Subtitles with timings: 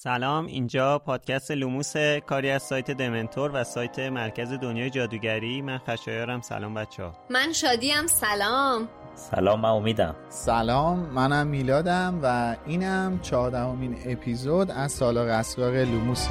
[0.00, 1.96] سلام اینجا پادکست لوموس
[2.26, 5.62] کاری از سایت دمنتور و سایت مرکز دنیای جادوگری.
[5.62, 6.40] من خشایارم.
[6.40, 8.06] سلام بچه ها من شادیم.
[8.06, 8.88] سلام.
[9.14, 10.14] سلام من امیدم.
[10.28, 16.30] سلام منم میلادم و اینم چهاردهمین اپیزود از سالار اسرار لوموسه.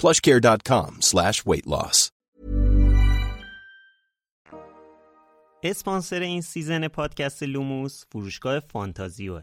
[0.00, 2.10] plushcare.com slash weight loss.
[5.62, 9.42] اسپانسر این سیزن پادکست لوموس فروشگاه فانتازیوه.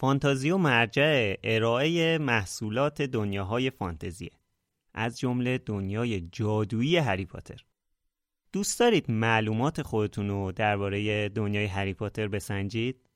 [0.00, 4.30] فانتازیو مرجع ارائه محصولات دنیاهای فانتزیه.
[4.94, 7.64] از جمله دنیای جادویی هری پاتر.
[8.52, 13.08] دوست دارید معلومات خودتون رو درباره دنیای هری پاتر بسنجید؟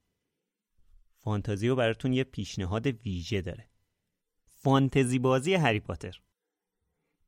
[1.18, 3.68] فانتازیو براتون یه پیشنهاد ویژه داره.
[4.44, 6.20] فانتزی بازی هری پاتر.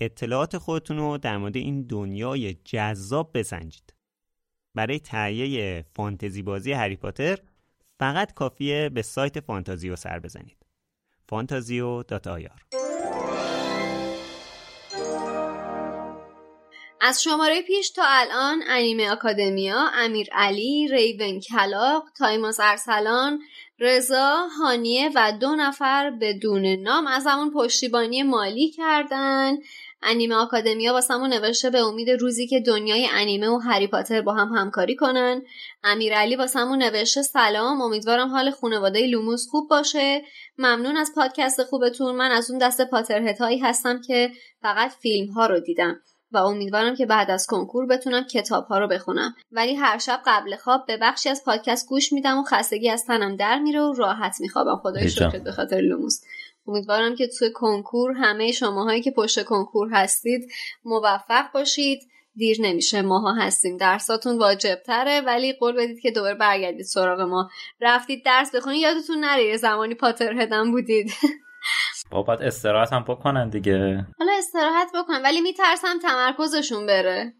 [0.00, 3.94] اطلاعات خودتون رو در مورد این دنیای جذاب بسنجید.
[4.74, 7.38] برای تهیه فانتزی بازی هری پاتر
[7.98, 10.56] فقط کافیه به سایت فانتازیو سر بزنید.
[12.26, 12.60] آی‌آر
[17.04, 23.40] از شماره پیش تا الان انیمه آکادمیا، امیر علی، ریون کلاو، تایماس ارسلان،
[23.78, 29.56] رضا، هانیه و دو نفر بدون نام از همون پشتیبانی مالی کردن
[30.02, 34.48] انیمه آکادمیا واسمون نوشته به امید روزی که دنیای انیمه و هری پاتر با هم
[34.48, 35.42] همکاری کنن.
[35.84, 40.22] امیرعلی واسمون نوشته سلام امیدوارم حال خانواده لوموس خوب باشه.
[40.58, 42.16] ممنون از پادکست خوبتون.
[42.16, 44.30] من از اون دست پاترهد هایی هستم که
[44.62, 46.00] فقط فیلم ها رو دیدم
[46.32, 49.34] و امیدوارم که بعد از کنکور بتونم کتاب ها رو بخونم.
[49.52, 53.36] ولی هر شب قبل خواب به بخشی از پادکست گوش میدم و خستگی از تنم
[53.36, 54.76] در میره و راحت میخوابم.
[54.76, 56.20] خدای شکرت به خاطر لوموس.
[56.66, 60.52] امیدوارم که توی کنکور همه شماهایی که پشت کنکور هستید
[60.84, 62.00] موفق باشید.
[62.34, 63.76] دیر نمیشه ماها هستیم.
[63.76, 67.50] درساتون واجب تره ولی قول بدید که دوباره برگردید سراغ ما.
[67.80, 71.12] رفتید درس بخونید یادتون نره یه زمانی پاتر هدم بودید
[72.10, 74.06] بابات استراحت هم بکنن دیگه.
[74.18, 77.34] حالا استراحت بکن ولی میترسم تمرکزشون بره.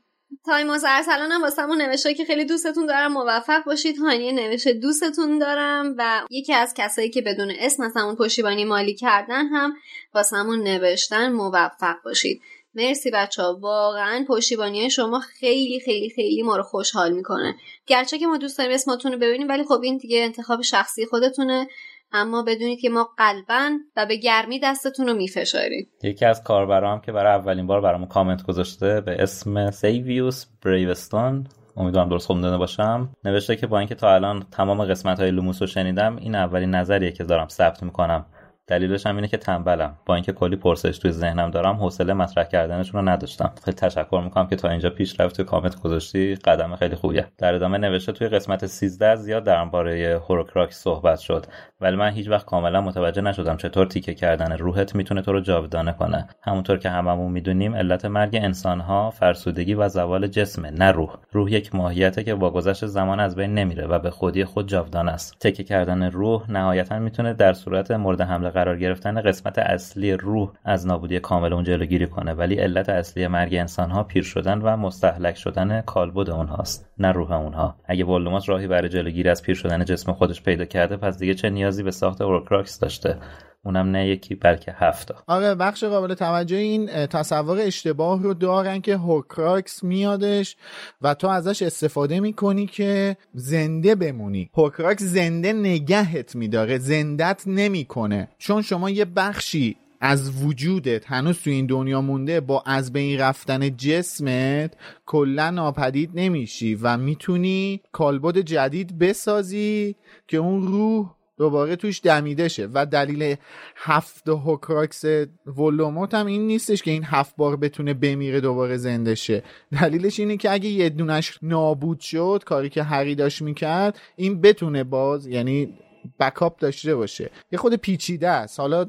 [0.46, 3.98] تایماز ارسلان هم واسمون نوشته که خیلی دوستتون دارم موفق باشید.
[3.98, 8.94] هانیه نوشته دوستتون دارم و یکی از کسایی که بدون اسم از همون پشتیبانی مالی
[8.94, 9.74] کردن هم
[10.14, 12.42] واسمون نوشتن موفق باشید.
[12.74, 17.54] مرسی بچه ها واقعا پشتیبانی شما خیلی خیلی خیلی ما رو خوشحال می‌کنه.
[17.86, 21.68] گرچه که ما دوست داریم اسماتون رو ببینیم ولی خب این دیگه انتخاب شخصی خودتونه.
[22.12, 25.88] اما بدونید که ما قلبا و به گرمی دستتون رو میفشاریم.
[26.02, 32.08] یکی از کاربرام که برای اولین بار برامون کامنت گذاشته به اسم سیویوس بریوستون امیدوارم
[32.08, 33.08] درست خونده باشم.
[33.24, 37.12] نوشته که با اینکه تا الان تمام قسمت های لوموس رو شنیدم این اولین نظریه
[37.12, 38.26] که دارم ثبت می‌کنم.
[38.66, 39.98] دلیلش هم اینه که تنبلم.
[40.06, 43.52] با اینکه کلی پرسش توی ذهنم دارم حوصله مطرح کردنشون رو نداشتم.
[43.64, 46.34] خیلی تشکر می‌کنم که تا اینجا پیش رفت توی کامنت گذاشتی.
[46.34, 47.26] قدم خیلی خوبیه.
[47.38, 51.46] در ادامه نوشته توی قسمت 13 زیاد درباره هوروکراک صحبت شد.
[51.80, 55.92] ولی من هیچ وقت کاملا متوجه نشدم چطور تیکه کردن روحت می‌تونه تو رو جاودانه
[55.92, 56.28] کنه.
[56.42, 61.16] همونطور که هممون می‌دونیم علت مرگ انسانها فرسودگی و زوال جسمه نه روح.
[61.32, 65.12] روح یک ماهیته که با گذشت زمان از بین نمیره و به خودی خود جاودانه
[65.12, 65.36] است.
[65.40, 70.86] تکه کردن روح نهایتا می‌تونه در صورت مورد حمله قرار گرفتن قسمت اصلی روح از
[70.86, 75.80] نابودی کامل اون جلوگیری کنه ولی علت اصلی مرگ انسانها پیر شدن و مستحلک شدن
[75.80, 77.76] کالبد اونهاست نه روح اونها.
[77.84, 81.50] اگه ولدمورت راهی برای جلوگیری از پیر شدن جسم خودش پیدا کرده پس دیگه چه
[81.50, 83.18] نیازی به ساخت هورکراکس داشته؟
[83.64, 88.96] اونم نه یکی بلکه هفت آره بخش قابل توجه این تصور اشتباه رو دارن که
[88.96, 90.56] هورکراکس میادش
[91.02, 94.50] و تو ازش استفاده می‌کنی که زنده بمونی.
[94.54, 98.28] هورکراکس زنده نگهت میداره زندت نمی‌کنه.
[98.38, 103.76] چون شما یه بخشی از وجودت هنوز تو این دنیا مونده با از بین رفتن
[103.76, 104.74] جسمت
[105.06, 109.96] کلا ناپدید نمیشی و می‌تونی کالبد جدید بسازی
[110.28, 113.36] که اون روح دوباره توش دمیده شه و دلیل
[113.76, 115.04] هفت هورکراکس
[115.46, 119.42] ولدمورت هم این نیستش که این هفت بار بتونه بمیره دوباره زنده شه
[119.72, 124.84] دلیلش اینه که اگه یه دونش نابود شد کاری که هری داشت می‌کرد این بتونه
[124.84, 125.78] باز یعنی
[126.20, 127.30] backup داشته باشه.
[127.52, 128.60] یه خود پیچیده است.
[128.60, 128.86] حالا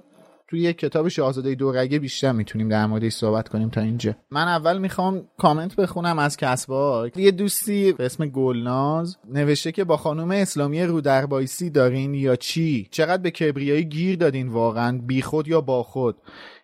[0.53, 4.15] توی یک کتاب شاهزاده دورگه بیشتر می‌تونیم در موردش صحبت کنیم تا اینجا.
[4.31, 9.97] من اول می‌خوام کامنت بخونم از کسبا یه دوستی به اسم گلناز نوشته که با
[9.97, 15.61] خانم اسلامی رو دربایسی دارین یا چی؟ چقدر به کبریایی گیر دادین واقعا؟ بیخود یا
[15.61, 16.15] با خود؟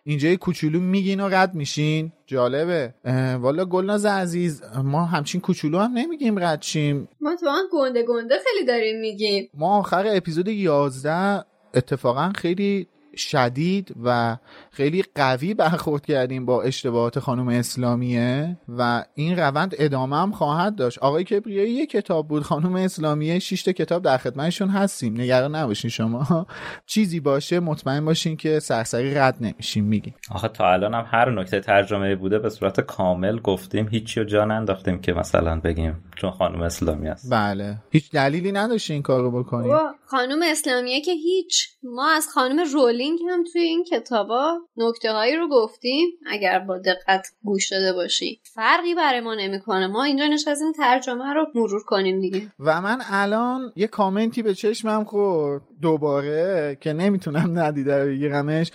[0.04, 2.12] اینجا یه کوچولو میگین و رد میشین.
[2.26, 2.94] جالبه.
[3.40, 7.08] والا گلناز عزیز ما همچین کوچولو هم نمیگیم رد شیم.
[7.20, 9.48] ما تو گنده گنده خیلی داریم میگیم.
[9.54, 11.44] ما آخر اپیزود 11
[11.74, 12.86] اتفاقا خیلی
[13.16, 14.36] شدید و
[14.70, 20.98] خیلی قوی برخورد کردیم با اشتباهات خانم اسلامیه و این روند ادامه هم خواهد داشت.
[20.98, 22.42] آقای کبریایی یه کتاب بود.
[22.42, 25.20] خانم اسلامیه شش کتاب در خدمتشون هستیم.
[25.20, 26.46] نگران نباشین شما.
[26.86, 29.84] چیزی باشه مطمئن باشین که سرسری رد نمیشیم.
[29.84, 30.14] میگیم.
[30.30, 33.88] آخه تا الان هم هر نکته ترجمه بوده به صورت کامل گفتیم.
[33.88, 37.76] هیچی رو جا ننداختیم که مثلا بگیم چون خانم اسلامی است بله.
[37.90, 39.76] هیچ دلیلی نداشته این کارو بکنیم.
[40.06, 41.68] خانم اسلامیه که هیچ.
[41.82, 42.64] ما از خانم
[43.00, 46.08] رولینگ هم توی این کتابا نکته هایی رو گفتیم.
[46.26, 48.40] اگر با دقت گوش داده باشی.
[48.54, 49.86] فرقی برای ما نمی‌کنه.
[49.86, 52.42] ما اینجا نشستیم ترجمه رو مرور کنیم دیگه.
[52.58, 58.72] و من الان یه کامنتی به چشمم خورد دوباره که نمی‌تونم ندیده بگیرمش.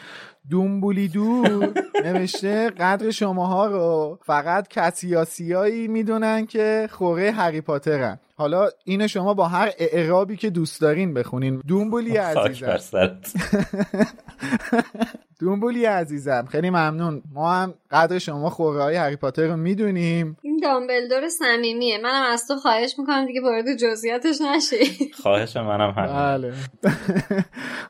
[0.50, 1.74] دومبولی دور
[2.04, 8.19] نوشته قدر شماها رو فقط کسیاسیایی می‌دونن که خوره هری پاترن.
[8.37, 11.61] حالا این شما با هر اعرابی که دوست دارین بخونین.
[11.67, 12.77] دومبولی عزیزم.
[15.39, 16.45] دومبولی عزیزم.
[16.51, 17.23] خیلی ممنون.
[17.33, 20.37] ما هم قدر شما خوره های هری پاتر رو می‌دونیم.
[20.42, 21.97] این دامبلدور صمیمیه.
[21.97, 25.06] منم از تو خواهش می‌کنم دیگه وارد جزئیاتش نشی.
[25.23, 26.54] خواهش منم همین بله.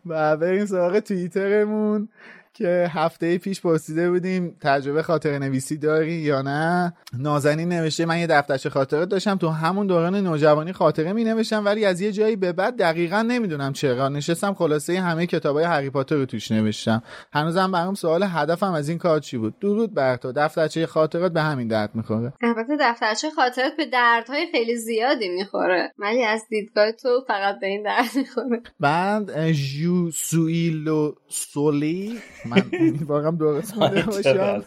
[0.05, 2.09] و بریم سراغ توییترمون.
[2.55, 8.27] که هفته پیش پرسیده بودیم تجربه خاطر نویسی داری یا نه؟ نازنین نوشته من یه
[8.27, 12.53] دفترچه خاطره داشتم تو همون دوران نوجوانی خاطره می نوشتم ولی از یه جایی به
[12.53, 14.09] بعد دقیقا نمی‌دونم چرا.
[14.09, 17.03] نشستم خلاصه همه کتابای هری پاتر رو توش نوشتم.
[17.33, 20.31] هنوزم برام سوال هدفم از این کار چی بود؟ درود بر تو.
[20.31, 22.33] دفترچه خاطرات به همین درد می‌خوره.
[22.41, 25.93] البته دفترچه خاطرات به دردهای خیلی زیادی می‌خوره.
[25.99, 28.61] ولی از دیدگاه تو فقط به این درد می‌خوره.
[28.79, 34.63] بعد جو سویلو سولی من امیدوارم درست بوده باشم.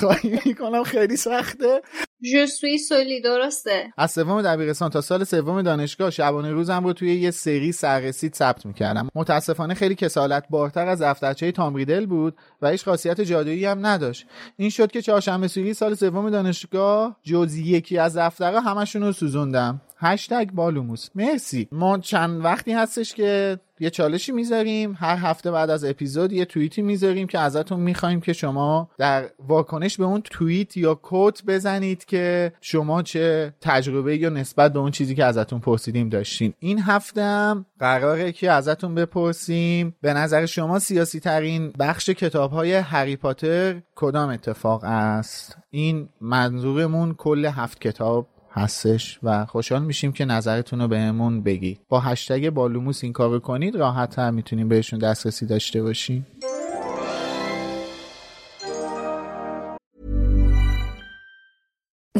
[0.00, 1.82] خواهی می‌کنم خیلی سخته.
[2.34, 3.92] جسوی سولی درسته.
[3.98, 8.66] از سوم دبیرستان تا سال سوم دانشگاه شبانه روزم رو توی یه سری سررسید ثبت
[8.66, 9.08] می‌کردم.
[9.14, 14.26] متاسفانه خیلی کسالت بارتر از دفترچه تامریدل بود و هیچ خاصیت جادویی هم نداشت.
[14.56, 19.80] این شد که چهارشنبه سوری سال سوم دانشگاه جز یکی از دفترها همشون رو سوزوندم.
[19.96, 21.08] هشتگ بالوموس.
[21.14, 21.68] مرسی.
[21.72, 26.82] ما چند وقتی هستش که یه چالشی می‌ذاریم هر هفته بعد از اپیزود یه توییتی
[26.82, 32.52] می‌ذاریم که ازتون می‌خوایم که شما در واکنش به اون توییت یا کوت بزنید که
[32.60, 36.54] شما چه تجربه یا نسبت به اون چیزی که ازتون پرسیدیم داشتین.
[36.58, 42.74] این هفته هم قراره که ازتون بپرسیم به نظر شما سیاسی ترین بخش کتاب های
[42.74, 50.24] هری پاتر کدام اتفاق است؟ این منظورمون کل هفت کتاب هستش و خوشحال میشیم که
[50.24, 55.46] نظرتون رو بهمون بگید با هشتگ بالوموس این کارو کنید راحت تر می‌تونیم بهشون دسترسی
[55.46, 56.26] داشته باشیم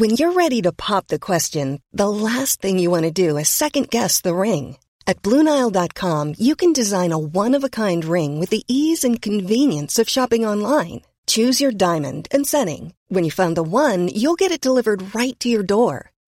[0.01, 3.49] When you're ready to pop the question, the last thing you want to do is
[3.51, 4.79] second guess the ring.
[5.07, 9.21] At Bluenile.com, you can design a one of a kind ring with the ease and
[9.21, 11.03] convenience of shopping online.
[11.27, 12.95] Choose your diamond and setting.
[13.09, 16.10] When you find the one, you'll get it delivered right to your door.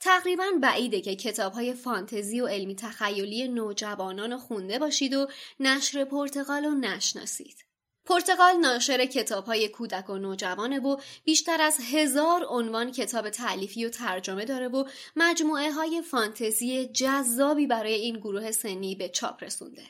[0.00, 5.28] تقریبا بعیده که کتاب های فانتزی و علمی تخیلی نوجوانان خونده باشید و
[5.60, 7.64] نشر پرتغال رو نشناسید.
[8.04, 13.88] پرتغال ناشر کتاب های کودک و نوجوانه و بیشتر از هزار عنوان کتاب تعلیفی و
[13.88, 14.84] ترجمه داره و
[15.16, 19.82] مجموعه های فانتزی جذابی برای این گروه سنی به چاپ رسونده.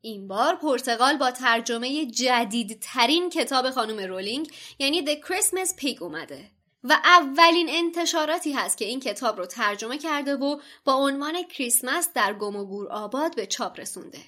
[0.00, 6.50] این بار پرتغال با ترجمه جدیدترین کتاب خانم رولینگ یعنی The Christmas Pig اومده
[6.84, 12.34] و اولین انتشاراتی هست که این کتاب رو ترجمه کرده و با عنوان کریسمس در
[12.34, 14.20] گم و گور آباد به چاپ رسونده.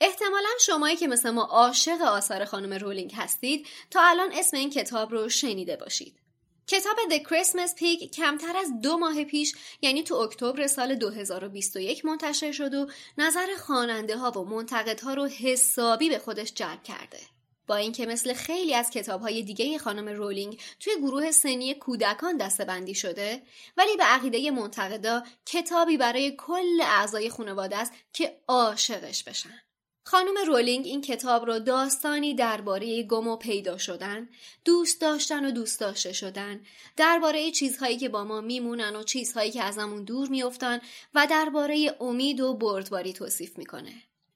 [0.00, 5.10] احتمالا شمایی که مثل ما عاشق آثار خانم رولینگ هستید تا الان اسم این کتاب
[5.10, 6.22] رو شنیده باشید.
[6.66, 12.52] کتاب The Christmas Pig کمتر از دو ماه پیش یعنی تو اکتبر سال 2021 منتشر
[12.52, 12.86] شد و
[13.18, 17.18] نظر خواننده ها و منتقدها رو حسابی به خودش جلب کرده.
[17.66, 23.42] با اینکه مثل خیلی از کتابهای دیگه خانم رولینگ توی گروه سنی کودکان دستبندی شده
[23.76, 29.62] ولی به عقیده منتقدا کتابی برای کل اعضای خانواده است که عاشقش بشن.
[30.04, 34.28] خانم رولینگ این کتاب رو داستانی درباره گم و پیدا شدن،
[34.64, 36.60] دوست داشتن و دوست داشته شدن،
[36.96, 40.80] درباره چیزهایی که با ما میمونن و چیزهایی که ازمون دور میافتن
[41.14, 43.92] و درباره امید و بردباری توصیف می‌کنه.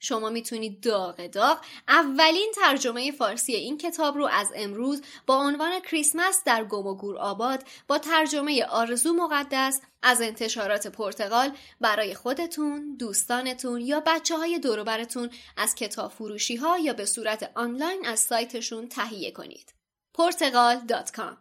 [0.06, 1.58] شما می‌تونید داغ داغ
[1.88, 7.18] اولین ترجمه فارسی این کتاب رو از امروز با عنوان کریسمس در گم و گور
[7.18, 15.30] آباد با ترجمه آرزو مقدس از انتشارات پرتغال برای خودتون، دوستانتون یا بچه های دوروبرتون
[15.56, 19.74] از کتاب فروشی ها یا به صورت آنلاین از سایتشون تهیه کنید.
[20.14, 21.36] پرتغال.com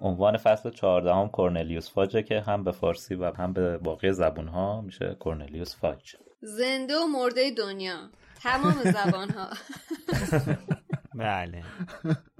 [0.00, 4.80] عنوان فصل چهاردهم کورنلیوس فاجه که هم به فارسی و هم به باقی زبون ها
[4.80, 8.10] میشه کورنلیوس فاج زنده و مرده دنیا.
[8.42, 9.50] تمام زبان ها
[11.14, 11.64] بله.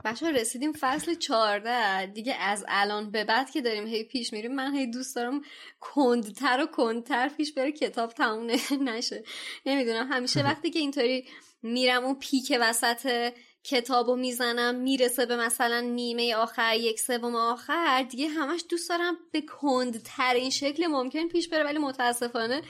[0.04, 2.06] بچه رسیدیم فصل چهارده.
[2.06, 5.40] دیگه از الان به بعد که داریم هی پیش میریم من هی دوست دارم
[5.80, 8.50] کندتر و کندتر پیش بره کتاب تموم
[8.88, 9.22] نشه.
[9.66, 11.24] نمی‌دونم همیشه وقتی که اینطوری
[11.62, 13.32] میرم اون پیک وسط
[13.64, 18.02] کتابو می‌زنم می‌رسه به مثلا نیمه آخر یک سوم آخر.
[18.02, 22.62] دیگه همش دوست دارم به کندترین شکل ممکن پیش بره ولی متاسفانه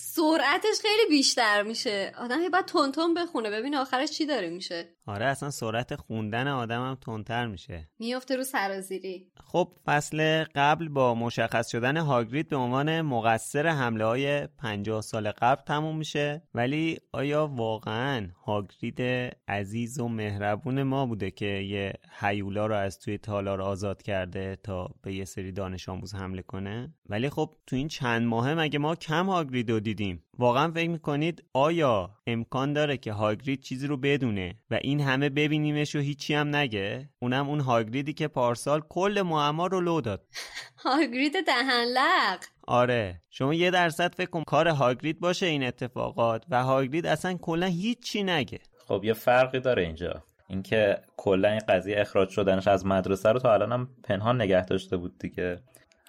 [0.00, 2.12] سرعتش خیلی بیشتر میشه.
[2.18, 3.50] آدم هی باید تون تون بخونه.
[3.50, 4.88] ببین آخرش چی داره میشه.
[5.06, 7.88] آره اصلا سرعت خوندن آدم هم تندتر میشه.
[7.98, 9.30] میفته رو سرازیری.
[9.44, 15.62] خب فصل قبل با مشخص شدن هاگرید به عنوان مقصر حمله های 50 سال قبل
[15.62, 16.42] تموم میشه.
[16.54, 23.18] ولی آیا واقعا هاگرید عزیز و مهربون ما بوده که یه هیولا رو از توی
[23.18, 27.88] تالار آزاد کرده تا به یه سری دانش آموز حمله کنه؟ ولی خب تو این
[27.88, 30.24] چند ماه مگه ما کم هاگرید دیدیم.
[30.38, 35.96] واقعا فکر می‌کنید آیا امکان داره که هاگرید چیزی رو بدونه و این همه ببینیمش
[35.96, 40.26] و هیچی هم نگه؟ اونم اون هاگریدی که پارسال کل معما رو لو داد.
[40.84, 43.20] هاگرید دهنلق آره.
[43.30, 48.22] شما یه درصد فکر کن کار هاگرید باشه این اتفاقات و هاگرید اصلا کلا هیچی
[48.22, 48.60] نگه.
[48.88, 50.22] خب یه فرقی داره اینجا.
[50.48, 54.96] اینکه کلا این قضیه اخراج شدنش از مدرسه رو تا الان هم پنهان نگه داشته
[54.96, 55.58] بود دیگه.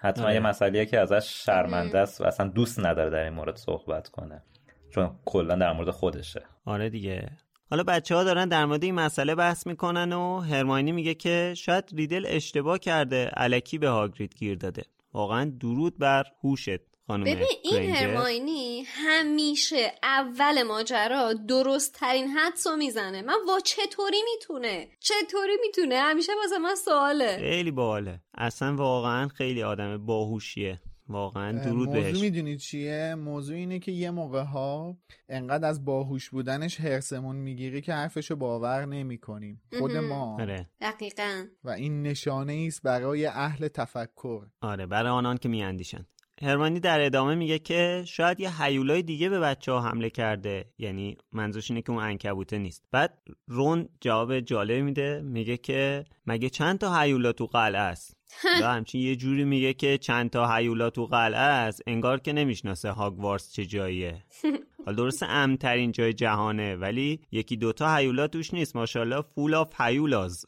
[0.02, 0.34] حتما آره.
[0.34, 4.44] یه مسئله که ازش شرمنده است و اصلا دوست نداره در این مورد صحبت کنه.
[4.90, 6.42] چون کلا در مورد خودشه.
[6.66, 7.30] آره دیگه.
[7.70, 11.90] حالا بچه ها دارن در مورد این مسئله بحث می‌کنن و هرماینی میگه که شاید
[11.94, 14.84] ریدل اشتباه کرده علکی به هاگرید گیر داده.
[15.14, 16.89] واقعا درود بر هوشت.
[17.10, 17.96] خانم ببین این.
[17.96, 23.22] هرماینی همیشه اول ماجرا درست ترین حدس رو می‌زنه.
[23.22, 27.38] من وا چطوری می‌تونه؟ چطوری می‌تونه؟ همیشه واسه من سواله.
[27.38, 28.20] خیلی باحاله.
[28.38, 30.82] اصلا واقعا خیلی آدم باهوشیه.
[31.08, 32.22] واقعا درود موضوع بهش.
[32.22, 34.98] می‌دونی چیه؟ موضوع اینه که یه موقع ها
[35.30, 39.98] انقدر از باهوش بودنش هرسمون می‌گیری که حرفشو باور نمی کنیم خود.
[39.98, 40.42] ما.
[40.42, 40.70] آره.
[40.82, 41.46] دقیقا.
[41.64, 44.46] و این نشانه است برای اهل تفکر.
[44.62, 46.06] آره برای آنان که میاندیشن
[46.42, 50.66] هرمانی در ادامه میگه که شاید یه حیولای دیگه به بچه ها حمله کرده.
[50.78, 52.84] یعنی منظورش اینه که اون انکبوته نیست.
[52.92, 55.22] بعد رون جواب جالب میده.
[55.22, 58.18] میگه که مگه چند تا حیولا تو قلعه است؟
[58.60, 61.82] یا همچین یه جوری میگه که چند تا حیولا تو قلعه است.
[61.88, 64.24] انگار که نمی‌شناسه هاگوارس چه جاییه.
[64.86, 68.76] حالا درسته امترین جای جهانه ولی یکی دوتا حیولا توش نیست.
[68.76, 70.46] ماشاءالله فول آف حیولاز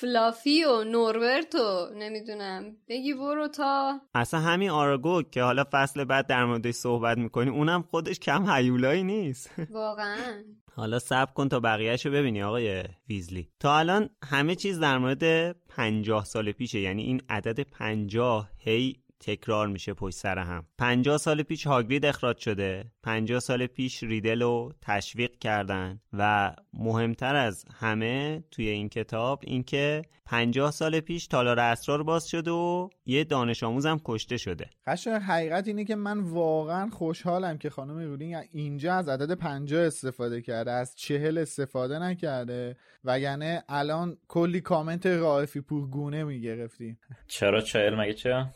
[0.00, 2.76] فلافی و نوربرتو نمی‌دونم.
[2.88, 7.82] بگی برو تا اصلا همین آراگو که حالا فصل بعد در موردش صحبت می‌کنی اونم
[7.82, 9.50] خودش کم هیولایی نیست.
[9.70, 10.42] واقعا.
[10.76, 13.48] حالا صبر کن تا بقیهش رو ببینی آقای ویزلی.
[13.60, 19.68] تا الان همه چیز در مورد پنجاه سال پیشه یعنی این عدد پنجاه هی تکرار
[19.68, 20.64] میشه پشت سر هم.
[20.78, 22.84] 50 سال پیش هاگرید اخراج شده.
[23.02, 30.02] 50 سال پیش ریدل رو تشویق کردن و مهمتر از همه توی این کتاب اینکه
[30.26, 34.70] 50 سال پیش تالار اسرار باز شده و یه دانش آموزم کشته شده.
[34.86, 40.42] قشنگ حقیقت اینه که من واقعا خوشحالم که خانم رولینگ اینجا از عدد 50 استفاده
[40.42, 48.14] کرده از چهل استفاده نکرده وگرنه الان کلی کامنت رائفی پورگونه می‌گرفتیم چرا چهل؟ مگه
[48.14, 48.46] چه؟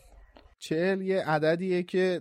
[0.64, 2.20] چهل یه عددیه که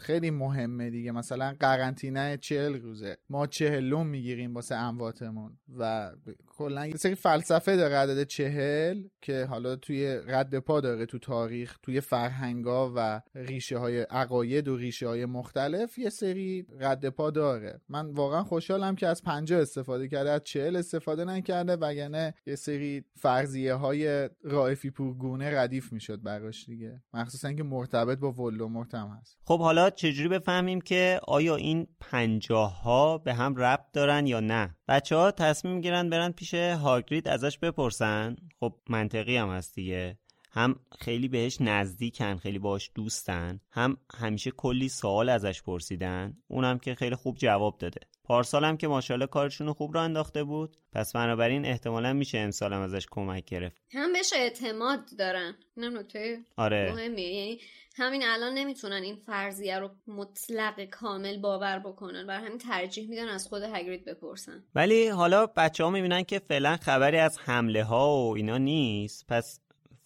[0.00, 1.12] خیلی مهمه دیگه.
[1.12, 3.16] مثلا قرنطینه چهل روزه.
[3.30, 6.10] ما چهلم می‌گیریم واسه امواتمون و
[6.56, 11.78] کلا یه سری فلسفه داره عدد چهل که حالا توی رد پا داره تو تاریخ
[11.82, 17.80] توی فرهنگا و ریشه های عقاید و ریشه های مختلف یه سری رد پا داره.
[17.88, 23.04] من واقعا خوشحالم که از پنجاه استفاده کرده از چهل استفاده نکرده وگرنه یه سری
[23.16, 27.02] فرضیه های رائفی پورگونه ردیف می‌شد براش دیگه.
[27.14, 29.38] مخصوصا که مرتبط با ولومورت هم هست.
[29.44, 34.76] خب حالا چجوری بفهمیم که آیا این پنجاه ها به هم ربط دارن یا نه؟
[34.92, 38.36] بچه ها تصمیم گیرن برن پیش هاگرید ازش بپرسن.
[38.60, 40.18] خب منطقی هم هست دیگه.
[40.52, 46.36] هم خیلی بهش نزدیکن خیلی باش دوستن هم همیشه کلی سوال ازش پرسیدن.
[46.48, 48.00] اونم که خیلی خوب جواب داده.
[48.24, 50.76] پارسال هم که ماشاءالله کارشون خوب را انداخته بود.
[50.92, 53.76] پس بنابراین احتمالا میشه امسال هم ازش کمک گرفت.
[53.92, 55.54] هم بهش اعتماد دارن.
[55.76, 56.92] اینم نکته آره.
[56.94, 57.32] مهمیه.
[57.32, 57.60] یعنی
[57.96, 62.26] همین الان نمی‌تونن این فرضیه رو مطلق کامل باور بکنن.
[62.26, 64.64] بر همین ترجیح میدن از خود هگرید بپرسن.
[64.74, 69.26] ولی حالا بچه ها می‌بینن که فعلا خبری از حمله ها و اینا نیست.
[69.28, 69.60] پس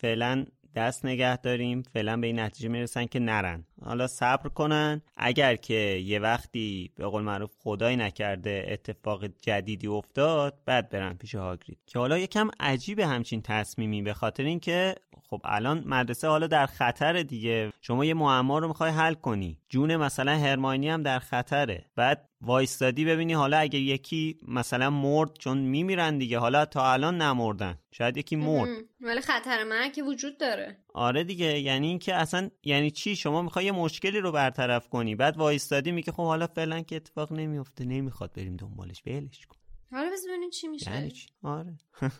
[0.06, 3.64] فعلا دست نگه داریم فعلا به این نتیجه می‌رسن که نرن.
[3.84, 5.02] حالا صبر کنن.
[5.16, 11.34] اگر که یه وقتی به قول معروف خدای نکرده اتفاق جدیدی افتاد بعد برن پیش
[11.34, 11.78] هاگرید.
[11.86, 14.94] که حالا یکم عجیبه همچین تصمیمی به خاطر اینکه
[15.30, 17.72] خب الان مدرسه حالا در خطر دیگه.
[17.80, 19.58] شما یه معما رو می‌خوای حل کنی.
[19.68, 21.84] جون مثلا هرماینی هم در خطره.
[21.96, 27.78] بعد وایستادی ببینی حالا اگه یکی مثلا مرد چون میمیرن دیگه حالا تا الان نمردن.
[27.90, 28.68] شاید یکی مرد.
[29.00, 30.76] ولی خطر مرگ وجود داره.
[30.96, 35.36] آره دیگه یعنی اینکه اصلا یعنی چی؟ شما می‌خوای یه مشکلی رو برطرف کنی بعد
[35.36, 39.56] وایستادی میگه خب حالا فعلا که اتفاق نمیفته نمی‌خواد بریم دنبالش ولش کن.
[39.92, 40.90] حالا بس ببینیم چی میشه.
[40.90, 41.78] یعنی چی؟ آره.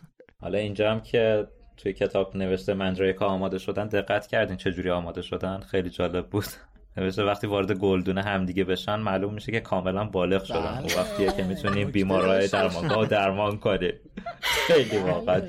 [0.41, 5.59] حالا اینجا هم که توی کتاب نوشته منجریکا آماده شدن دقت کردین چجوری آماده شدن؟
[5.59, 6.45] خیلی جالب بود.
[6.97, 10.81] نوشته وقتی وارد گلدون همدیگه بشن معلوم میشه که کاملا بالغ شدن.
[10.83, 10.95] بله.
[10.95, 13.93] و وقتیه که می‌تونیم بیمارای درمانگاه درمان کنیم.
[14.67, 15.41] خیلی واقعا.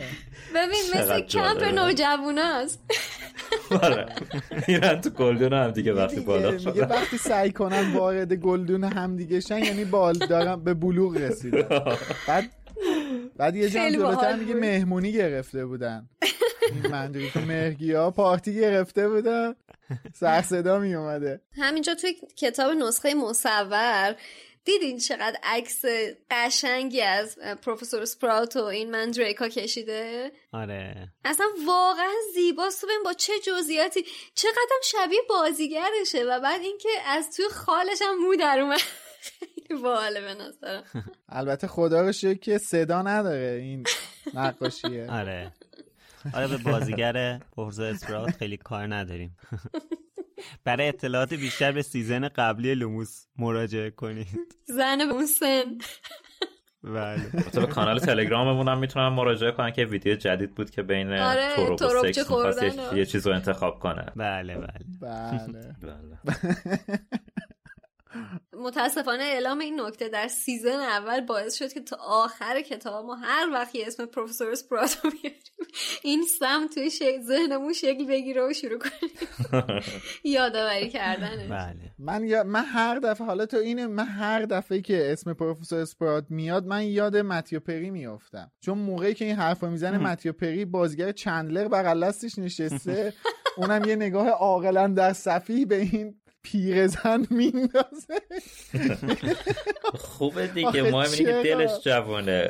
[0.55, 1.63] ببین مثل کمپ.
[1.63, 2.81] نوجواناست
[3.71, 4.07] آره
[4.69, 9.41] میرن تو گلدون هم دیگه وقتی میگه شدن وقتی سعی کنن وارد گلدون هم دیگه
[9.41, 11.69] شن یعنی بال دارن به بلوغ رسیدن
[12.29, 12.45] بعد
[13.37, 14.55] بعد یه جمع جلوتر میگه.
[14.55, 16.09] مهمونی گرفته بودن.
[16.73, 19.55] این منظوری تو مهرگی ها پارتی گرفته بودن.
[20.15, 24.15] سر صدا می اومده همینجا توی کتاب نسخه مصور
[24.69, 25.85] دیدین چقدر عکس
[26.31, 31.09] قشنگی از پروفسور سپراوت و این مندریکا کشیده؟ آره.
[31.25, 32.85] اصلا واقعا زیباست.
[32.85, 34.05] ببین با چه جزئیاتی.
[34.35, 38.81] چقدر شبیه بازیگرشه و بعد اینکه از توی خالش هم مو در اومد.
[39.21, 40.85] خیلی باحاله به نظرم.
[41.29, 43.59] البته خدا رو که صدا نداره.
[43.63, 43.85] این
[44.35, 45.11] نقاشیه.
[45.11, 45.53] آره.
[46.35, 49.37] آره به بازیگر پروفسور اسپرات خیلی کار نداریم.
[50.65, 54.27] برای اطلاعات بیشتر به سیزن قبلی لوموس مراجعه کنید.
[54.67, 55.65] زن به اون سن.
[56.85, 57.31] بله.
[57.55, 62.05] به کانال تلگراممون هم می‌تونن مراجعه کنن که ویدیو جدید بود که بین آره، تورب
[62.05, 62.31] و سکس
[62.63, 64.13] یه- و- یه چیز رو انتخاب کنه.
[64.17, 64.69] بله بله.
[65.01, 65.75] بله.
[65.83, 66.19] بله.
[68.53, 73.51] متاسفانه اعلام این نکته در season اول باعث شد که تا آخر کتاب ما هر
[73.53, 75.41] وقت یه اسم پروفسور اسپرات رو بیاریم
[76.03, 76.91] این سم توی
[77.23, 79.83] ذهنمون شکل بگیره و شروع کنیم.
[80.25, 81.51] یادآوری کردنش.
[81.51, 81.93] بله.
[81.99, 86.25] من یا من هر دفعه حالا تو اینه من هر دفعه که اسم پروفسور اسپرات
[86.31, 88.53] میاد من یاد متیو پری میافتم.
[88.61, 93.13] چون موقعی که این حرفا می‌زنه متیو پری بازیگر چندلر بغل دستش نشسته.
[93.59, 98.21] اونم یه نگاه عاقل اندر سفیهی به این پیرزن میندازه.
[99.95, 102.49] خوبه دیگه اینه که؟ دلش جوانه.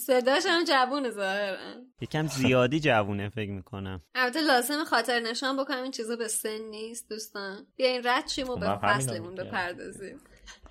[0.00, 1.74] صداش هم جوونه ظاهرا.
[2.00, 4.02] یکم زیادی جوونه فکر می‌کنم.
[4.14, 7.66] البته لازم خاطر نشان بکنم این چیزا به سن نیست دوستان.
[7.76, 9.34] بیاین رد شیم و خب به فصلمون.
[9.34, 10.18] بپردازیم.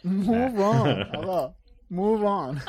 [0.04, 1.54] مووان آقا.
[1.92, 2.62] مووان.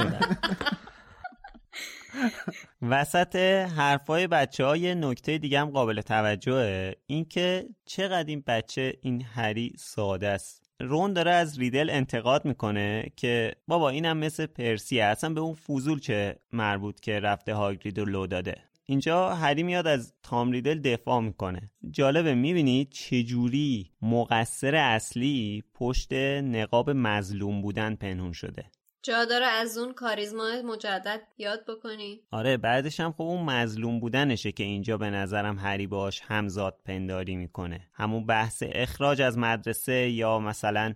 [2.83, 3.37] وسط
[3.77, 6.95] حرفای بچه های نکته دیگه هم قابل توجهه.
[7.07, 10.65] اینکه چقدر این بچه این هری ساده است.
[10.81, 15.99] رون داره از ریدل انتقاد می‌کنه که بابا اینم مثل پرسیه اصلا به اون فوزول
[15.99, 18.55] چه مربوط که رفته هاگرید رو لو داده.
[18.87, 21.71] اینجا هری میاد از تام ریدل دفاع می‌کنه.
[21.91, 28.65] جالبه می‌بینی چجوری مقصر اصلی پشت نقاب مظلوم بودن پنهون شده.
[29.05, 32.21] جا داره از اون کاریزما مجدد یاد بکنی.
[32.31, 37.37] آره بعدش هم خب اون مظلوم بودنشه که اینجا به نظرم هری باش همزاد پنداری
[37.37, 37.89] می‌کنه.
[37.95, 40.95] همون بحث اخراج از مدرسه یا مثلا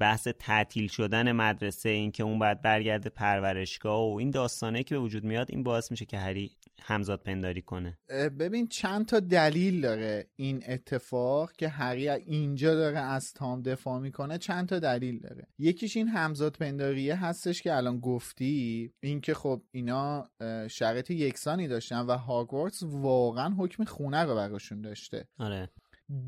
[0.00, 5.24] بحث تعطیل شدن مدرسه اینکه اون باید برگرده پرورشگاه و این داستانه که به وجود
[5.24, 6.50] میاد این باعث میشه که هری
[6.82, 7.98] همزاد پنداری کنه.
[8.38, 14.38] ببین چند تا دلیل داره این اتفاق که هری اینجا داره از تام دفاع می‌کنه
[14.38, 15.46] چند تا دلیل داره.
[15.58, 20.28] یکیش این همزاد پنداریه هستش که الان گفتی اینکه خب اینا
[20.70, 25.28] شرایط یکسانی داشتن و هاگوارتس واقعا حکم خونه رو براشون داشته.
[25.38, 25.70] آره.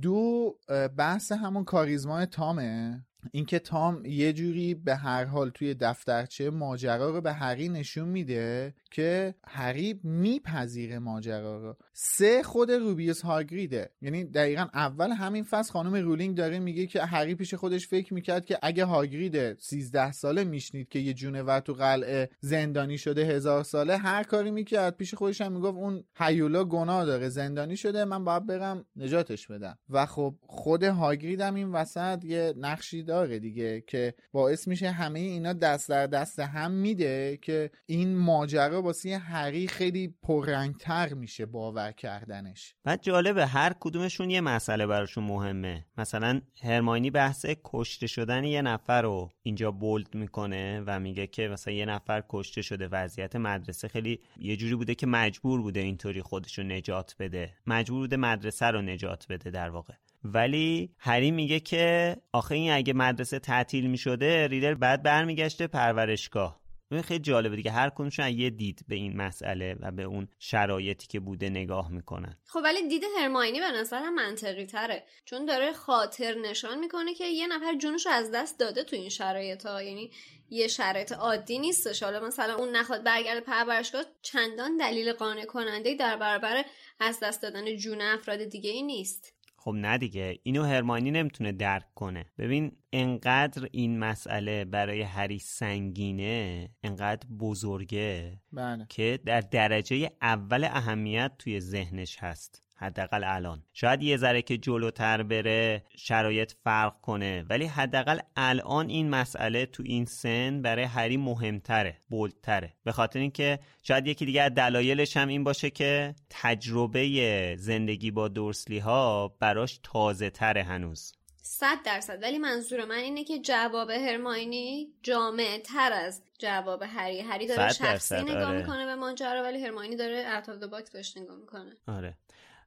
[0.03, 0.55] دو
[0.99, 3.05] بحث همون کاریزمای تامه.
[3.33, 8.75] اینکه تام یه جوری به هر حال توی دفترچه ماجرا رو به هری نشون میده
[8.91, 11.77] که هری میپذیره ماجرا رو.
[11.93, 13.91] سه خود روبیوس هاگریده.
[14.03, 18.45] یعنی دقیقا اول همین فصل خانم رولینگ داره میگه که هری پیش خودش فکر می‌کرد
[18.45, 23.97] که اگه هاگرید 13 ساله میشنید که یه جونور تو قلعه زندانی شده هزار ساله
[23.97, 24.97] هر کاری می‌کرد.
[24.97, 29.79] پیش خودش هم می‌گفت اون هیولا گناه داره زندانی شده من باید برم نجاتش بدم.
[29.91, 35.19] و خب خود هاگرید هم این وسط یه نقشی داره دیگه که باعث میشه همه
[35.19, 41.93] اینا دست در دست هم میده که این ماجرا واسه هری خیلی پررنگتر میشه باور
[41.93, 42.75] کردنش.
[42.85, 45.87] بعد جالبه هر کدومشون یه مسئله براشون مهمه.
[45.99, 51.75] مثلا هرماینی بحث کشته شدن یه نفر رو اینجا بولد می‌کنه و میگه که مثلا
[51.75, 56.59] یه نفر کشته شده وضعیت مدرسه خیلی یه جوری بوده که مجبور بوده اینطوری خودش
[56.59, 57.55] رو نجات بده.
[57.67, 59.95] مجبور بوده مدرسه رو نجات بده در واقع.
[60.35, 66.61] ولی هری میگه که آخه این اگه مدرسه تعطیل می‌شده ریدل بعد برمیگشته پرورشگاه.
[66.91, 71.07] این خیلی جالبه دیگه هر کدومشون یه دید به این مسئله و به اون شرایطی
[71.07, 72.37] که بوده نگاه می‌کنن.
[72.45, 77.47] خب ولی دید هرماینی به نظرم منطقی تره چون داره خاطر نشان می‌کنه که یه
[77.47, 80.11] نفر جونش رو از دست داده تو این شرایط ها یعنی
[80.51, 82.03] یه شرایط عادی نیستش.
[82.03, 86.65] حالا مثلا اون نخواد برگرده پرورشگاه چندان دلیل قانع کننده در برابر
[87.01, 89.36] از دست دادن جون افراد دیگه ای نیست.
[89.67, 92.25] خب نه دیگه اینو هرمانی نمی‌تونه درک کنه.
[92.39, 98.87] ببین انقدر این مسئله برای هری سنگینه انقدر بزرگه بله.
[98.89, 102.66] که در درجه اول اهمیت توی ذهنش هست.
[102.77, 103.63] حداقل الان.
[103.73, 109.83] شاید یه ذره که جلوتر بره شرایط فرق کنه ولی حداقل الان این مسئله تو
[109.87, 115.29] این سن برای هری مهمتره بولتره به خاطر اینکه شاید یکی دیگه از دلایلش هم
[115.29, 121.13] این باشه که تجربه زندگی با دورسلی ها براش تازه تره هنوز.
[121.43, 122.23] صد درصد.
[122.23, 127.21] ولی منظور من اینه که جواب هرماینی جامع تر از جواب هری.
[127.21, 128.59] هری داره شخصی نگاه آره.
[128.59, 131.77] می‌کنه به ماجرا ولی هرماینی داره out of box بهش نگاه می‌کنه.
[131.89, 132.15] آره.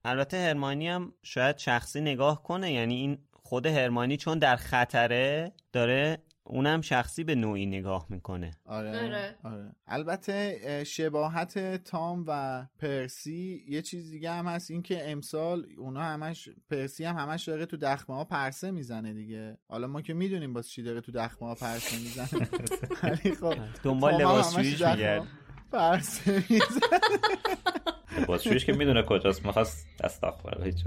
[0.06, 6.18] البته هرماینی هم شاید شخصی نگاه کنه یعنی این خود هرماینی چون در خطره داره
[6.44, 8.52] اونم شخصی به نوعی نگاه می‌کنه.
[8.66, 9.36] آره آره.
[9.44, 9.72] آره.
[9.88, 16.02] البته اه، شباهت تام و پرسی یه چیز دیگه هم هست این که امثال اونا
[16.02, 19.58] همش پرسی هم همش داره تو دخمه ها پرسه می‌زنه دیگه.
[19.68, 22.48] حالا ما که می‌دونیم باز چی داره تو دخمه ها پرسه می‌زنه.
[23.04, 25.28] ولی خب دنبال دخمه میگرد.
[25.72, 27.00] پرسه می‌زنه.
[28.25, 30.84] بازجویش که می‌دونه کجاست می‌خواست استغفر هیچ.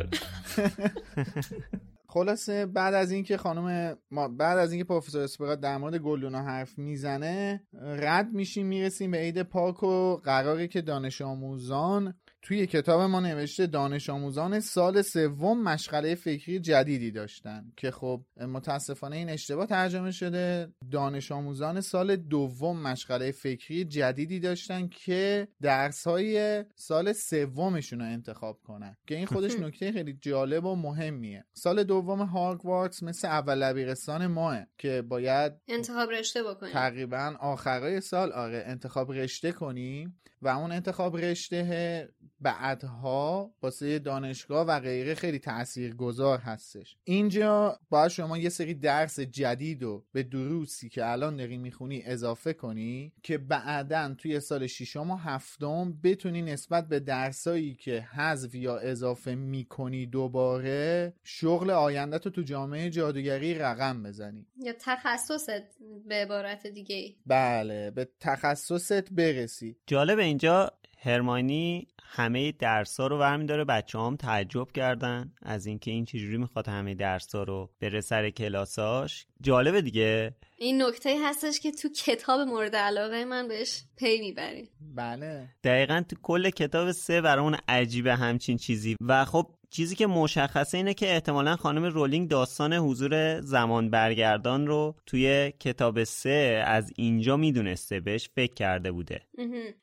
[2.13, 6.79] خلاصه بعد از اینکه خانم ما بعد از اینکه پروفسور اسپرات در مورد گلدونا حرف
[6.79, 13.21] می‌زنه رد میشیم می‌رسیم به عید پاک و قراره که دانش آموزان توی کتاب ما
[13.21, 20.11] نوشته دانش آموزان سال سوم مشغله فکری جدیدی داشتن که خب متاسفانه این اشتباه ترجمه
[20.11, 20.73] شده.
[20.91, 28.61] دانش آموزان سال دوم مشغله فکری جدیدی داشتن که درس های سال سومشون رو انتخاب
[28.63, 28.97] کنن.
[29.07, 31.45] که این خودش نکته خیلی جالب و مهمیه.
[31.53, 36.73] سال دوم هاگوارتس مثل اول دبیرستان ماه که باید انتخاب رشته بکنیم.
[36.73, 40.19] تقریبا آخرای سال آره انتخاب رشته کنیم.
[40.43, 42.09] و اون انتخاب رشته
[42.43, 46.97] بعدها واسه دانشگاه و غیره خیلی تأثیر گذار هستش.
[47.05, 52.53] اینجا باید شما یه سری درس جدید رو به دروسی که الان داری می‌خونی اضافه
[52.53, 58.79] کنی که بعدا توی سال ششم و هفتم بتونی نسبت به درسایی که حذف یا
[58.79, 64.47] اضافه می‌کنی دوباره شغل آینده تو تو جامعه جادوگری رقم بزنی.
[64.57, 65.63] یا تخصصت
[66.09, 69.77] به عبارت دیگه بله به تخصصت برسی.
[69.87, 76.05] جالب اینجا هرمانی همه درسا رو برمی داره بچه هم تعجب کردن از اینکه این
[76.05, 80.35] چجوری می‌خواد همه درسا رو بره سر کلاساش جالبه دیگه.
[80.57, 84.69] این نکته هستش که تو کتاب مورد علاقه من بهش پی می‌بریم.
[84.95, 85.49] بله.
[85.65, 88.97] دقیقا تو کل کتاب سه برامون عجیبه همچین چیزی.
[89.01, 94.95] و خب چیزی که مشخصه اینه که احتمالا خانم رولینگ داستان حضور زمان برگردان رو
[95.07, 99.21] توی کتاب سه از اینجا می‌دونسته بهش فکر کرده بوده.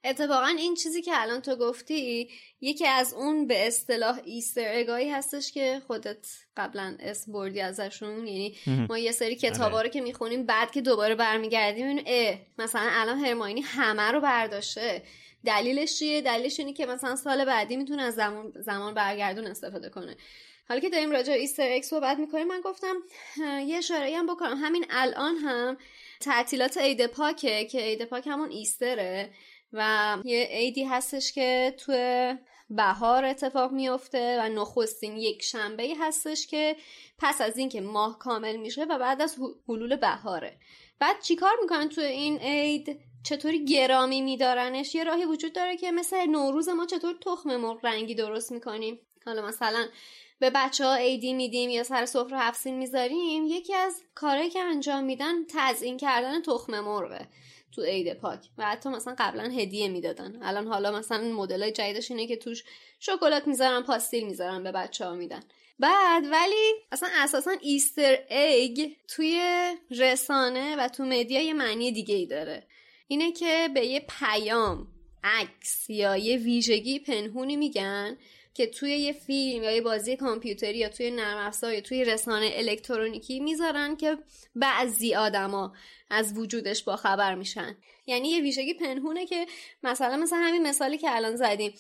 [0.04, 2.30] اتفاقا این چیزی که الان تو گفتی
[2.62, 8.56] یکی از اون به اصطلاح ایستر اگایی هستش که خودت قبلا اسم بردی ازشون یعنی
[8.90, 9.88] ما یه سری کتابا آره.
[9.88, 15.02] رو که می‌خونیم بعد که دوباره برمیگردیم اه مثلا الان هرماینی همه رو برداشته
[15.46, 20.18] دلیلش چیه؟ دلیلش اینه که مثلا سال بعدی می‌تونه از زمان زمان برگردون استفاده کنه.
[20.70, 22.96] حالا که داریم راجع به ایستر اکس صحبت می‌کنیم من گفتم
[23.66, 24.58] یه اشاره هم بکنم.
[24.58, 25.78] همین الان هم
[26.20, 29.30] تعطیلات عید پاکه که عید پاک همون ایستره
[29.74, 31.94] و یه عیدی هستش که تو
[32.70, 36.76] بهار اتفاق میفته و نخستین یک شنبه هستش که
[37.20, 40.58] پس از اینکه ماه کامل میشه و بعد از حلول بهاره.
[41.00, 46.26] بعد چیکار می‌کنن تو این عید؟ چطوری گرامی میدارنش؟ یه راهی وجود داره که مثل
[46.26, 49.00] نوروز ما چطور تخم مرغ رنگی درست می‌کنیم.
[49.26, 49.88] حالا مثلا
[50.40, 55.04] به بچه ها عیدی میدیم یا سر سفره هفسین می‌ذاریم یکی از کارهایی که انجام
[55.04, 57.28] میدن تزیین کردن تخم مرغه
[57.72, 60.44] تو عید پاک و حتی مثلا قبلا هدیه می‌دادن.
[60.44, 62.64] الان حالا مثلا مدل جدیدش اینه که توش
[63.00, 65.44] شکلات می‌ذارن پاستیل می‌ذارن به بچه ها میدن.
[65.80, 69.42] بعد ولی اصلا اساسا ایستر ایگ توی
[69.92, 72.68] رسانه و تو مدیا یه معنی دیگه ای داره.
[73.12, 74.88] اینه که به یه پیام
[75.24, 78.18] عکس یا یه ویژگی پنهونی میگن
[78.54, 82.52] که توی یه فیلم یا یه بازی کامپیوتری یا توی نرم افزار یا توی رسانه
[82.54, 84.18] الکترونیکی می‌ذارن که
[84.56, 85.74] بعضی آدما
[86.10, 87.78] از وجودش با خبر میشن.
[88.08, 89.46] یعنی یه ویژگی پنهونه که
[89.84, 91.74] مثلا مثل همین مثالی که الان زدیم.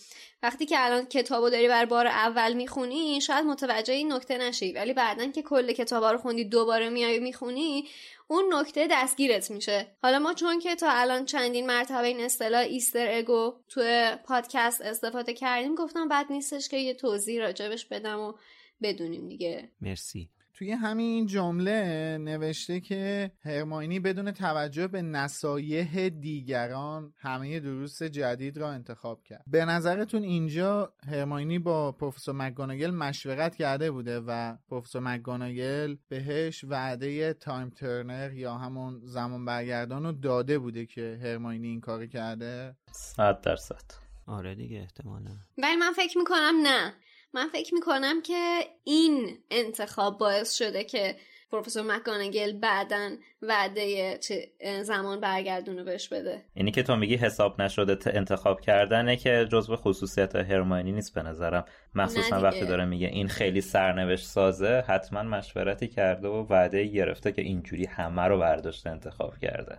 [0.43, 4.93] وقتی که الان کتابو داری بر بار اول می‌خونی شاید متوجه این نکته نشی ولی
[4.93, 7.87] بعدا که کل کتابا رو خوندی دوباره میای می‌خونی
[8.31, 9.87] اون نکته دستگیرت میشه.
[10.01, 13.81] حالا ما چون که تا الان چندین مرتبه این اصطلاح Easter egg و تو
[14.25, 18.33] پادکست استفاده کردیم گفتم بد نیستش که یه توضیح راجبش بدم و
[18.81, 19.71] بدونیم دیگه.
[19.81, 20.29] مرسی.
[20.59, 28.71] توی همین جمله نوشته که هرماینی بدون توجه به نصایح دیگران همه دروس جدید را
[28.71, 29.43] انتخاب کرد.
[29.47, 37.33] به نظرتون اینجا هرماینی با پروفسور مکگوناگل مشورت کرده بوده و پروفسور مکگوناگل بهش وعده
[37.33, 43.41] Time Turner یا همون زمان برگردان رو داده بوده که هرماینی این کار کرده؟ صد
[43.41, 43.85] درصد.
[44.27, 45.31] آره دیگه احتمالا.
[45.57, 46.93] ولی من فکر می‌کنم نه.
[47.33, 51.15] من فکر می‌کنم که این انتخاب باعث شده که
[51.51, 53.09] پروفسور مکانگل بعدا
[53.41, 54.51] وعده چه
[54.83, 56.45] زمان برگردون رو بهش بده.
[56.53, 61.65] اینی که تو میگی حساب نشده انتخاب کردنه که جزو خصوصیت هرماینی نیست به نظرم.
[61.95, 67.41] مخصوصا وقتی داره میگه این خیلی سرنوشت سازه حتما مشورتی کرده و وعده گرفته که
[67.41, 69.77] اینجوری همه رو برداشته انتخاب کرده.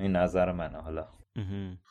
[0.00, 0.78] این نظر منه.
[0.78, 1.08] حالا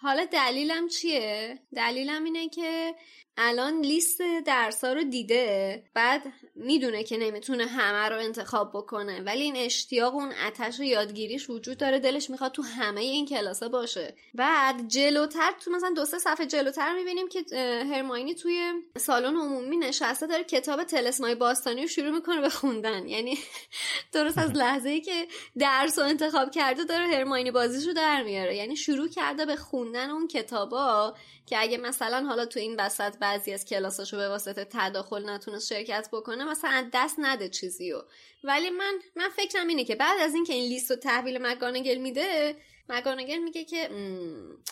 [0.01, 2.95] حالا دلیلم چیه؟ دلیلم اینه که
[3.39, 6.21] الان لیست درسا رو دیده بعد
[6.55, 11.99] می‌دونه که نمی‌تونه همه رو انتخاب بکنه ولی این اشتیاق اون اتش یادگیریش وجود داره
[11.99, 14.15] دلش می‌خواد تو همه این کلاسا باشه.
[14.33, 17.45] بعد جلوتر تو مثلا دو سه صفحه جلوتر می‌بینیم که
[17.93, 23.07] هرماینی توی سالن عمومی نشسته داره کتاب تلسمای باستانی رو شروع می‌کنه به خوندن.
[23.07, 23.38] یعنی
[24.13, 25.27] درست از لحظه ای که
[25.60, 28.55] درس رو انتخاب کرده داره هرماینی بازیش رو در میاره.
[28.55, 33.54] یعنی شروع کرده به خوندن اون کتابا که اگه مثلا حالا تو این وسط بعضی
[33.54, 38.02] از کلاساشو به واسطه تداخل نتونست شرکت بکنه مثلا دست نده چیزیو.
[38.43, 42.56] ولی من من فکرم اینه که بعد از اینکه این لیست رو تحویل مگانگل میده
[42.89, 43.89] مگانگل میگه که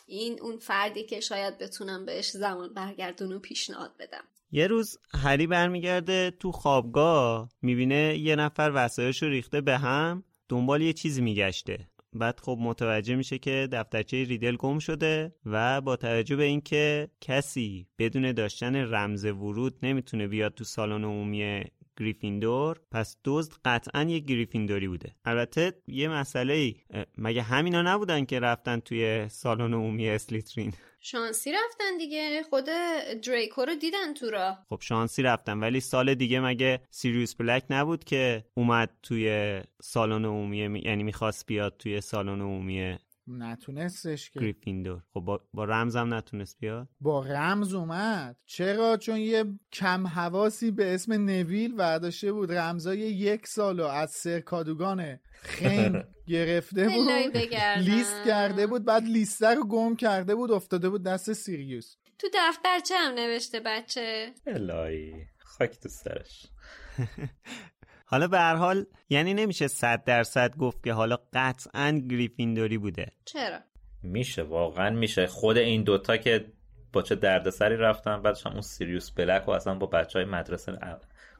[0.07, 4.23] این اون فردی که شاید بتونم بهش زمان برگردون و پیشنهاد بدم.
[4.51, 10.81] یه روز هری برمیگرده تو خوابگاه می‌بینه یه نفر وسایش رو ریخته به هم دنبال
[10.81, 11.87] یه چیزی میگشته.
[12.15, 17.87] بعد خب متوجه میشه که دفترچه ریدل گم شده و با توجه به اینکه کسی
[17.99, 21.63] بدون داشتن رمز ورود نمی‌تونه بیاد تو سالن عمومی
[21.99, 25.15] گریفیندور پس دزد قطعا یه گریفیندوری بوده.
[25.25, 26.75] البته یه مسئله ای
[27.17, 32.43] مگه همینا نبودن که رفتن توی سالن عمومی اسلیترین؟ شانسی رفتن دیگه.
[32.49, 32.65] خود
[33.23, 38.03] دریکو رو دیدن تو را خب شانسی رفتن ولی سال دیگه مگه سیریوس بلک نبود
[38.03, 44.39] که اومد توی سالن عمومی یعنی می‌خواست بیاد توی سالن عمومی نتونستش که.
[44.39, 45.01] گریفیندور.
[45.13, 48.37] خب با, با رمزم نتونست بیاد؟ با رمز اومد.
[48.45, 52.51] چرا؟ چون یه کم حواسی به اسم نویل برداشته بود.
[52.51, 57.09] رمزای یک سالو از سرکادوگان خیم گرفته بود.
[57.77, 58.85] لیست کرده بود.
[58.85, 60.51] بعد لیسته رو گم کرده بود.
[60.51, 61.95] افتاده بود دست سیریوس.
[62.19, 64.33] تو دفترچه هم نوشته بچه.
[64.47, 66.45] الهی خاک تو سرش.
[68.05, 73.05] حالا به هر حال یعنی نمیشه صد درصد گفت که حالا قطعا گریفیندوری بوده.
[73.25, 73.59] چرا؟
[74.03, 75.27] میشه واقعا میشه.
[75.27, 76.45] خود این دوتا که
[76.93, 80.79] با چه دردسری رفتن بعدش هم اون سیریوس بلک و اصلا با بچه های مدرسه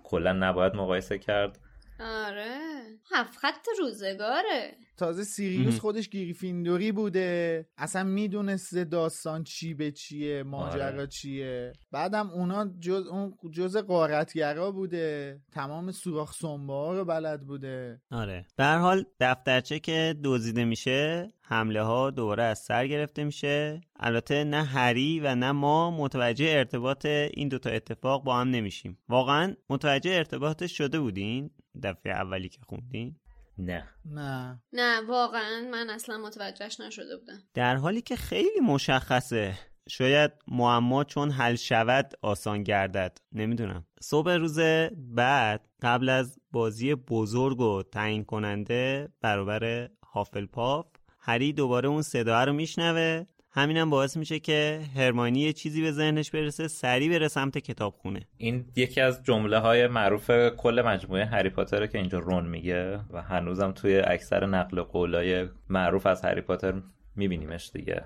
[0.03, 1.59] کلا نباید مقایسه کرد.
[1.99, 2.74] آره.
[3.11, 4.77] هفت خط روزگاره.
[4.97, 7.67] تازه سیریوس خودش گریفیندوری بوده.
[7.77, 11.07] اصلا می‌دونسته داستان چی به چیه ماجرا آره.
[11.07, 11.73] چیه.
[11.91, 15.39] بعدم اونا جز اون جز قارتگرا بوده.
[15.51, 18.01] تمام سوراخ سنبه رو بلد بوده.
[18.11, 18.45] آره.
[18.57, 23.81] به هر حال دفترچه که دزدیده میشه حمله ها دوباره از سر گرفته میشه.
[23.99, 28.97] البته نه هری و نه ما متوجه ارتباط این دوتا اتفاق با هم نمیشیم.
[29.09, 31.51] واقعا متوجه ارتباطش شده بودین؟
[31.83, 33.15] دفعه اولی که خوندین
[33.57, 33.89] نه.
[34.05, 34.61] نه.
[34.73, 37.39] نه واقعا من اصلا متوجهش نشده بودم.
[37.53, 39.53] در حالی که خیلی مشخصه.
[39.89, 43.17] شاید معما چون حل شود آسان گردد.
[43.31, 43.85] نمی‌دونم.
[44.01, 44.59] صبح روز
[44.95, 50.85] بعد قبل از بازی بزرگ و تعیین کننده برابر هافلپاف
[51.19, 53.25] هری دوباره اون صدا رو میشنوه
[53.57, 58.27] همینم باعث میشه که هرمانی یه چیزی به ذهنش برسه سریع بره سمت کتابخونه.
[58.37, 63.21] این یکی از جمله های معروف کل مجموعه هری پاتر که اینجا رون میگه و
[63.21, 66.73] هنوزم توی اکثر نقل قولای معروف از هری پاتر
[67.15, 68.05] میبینیمش دیگه.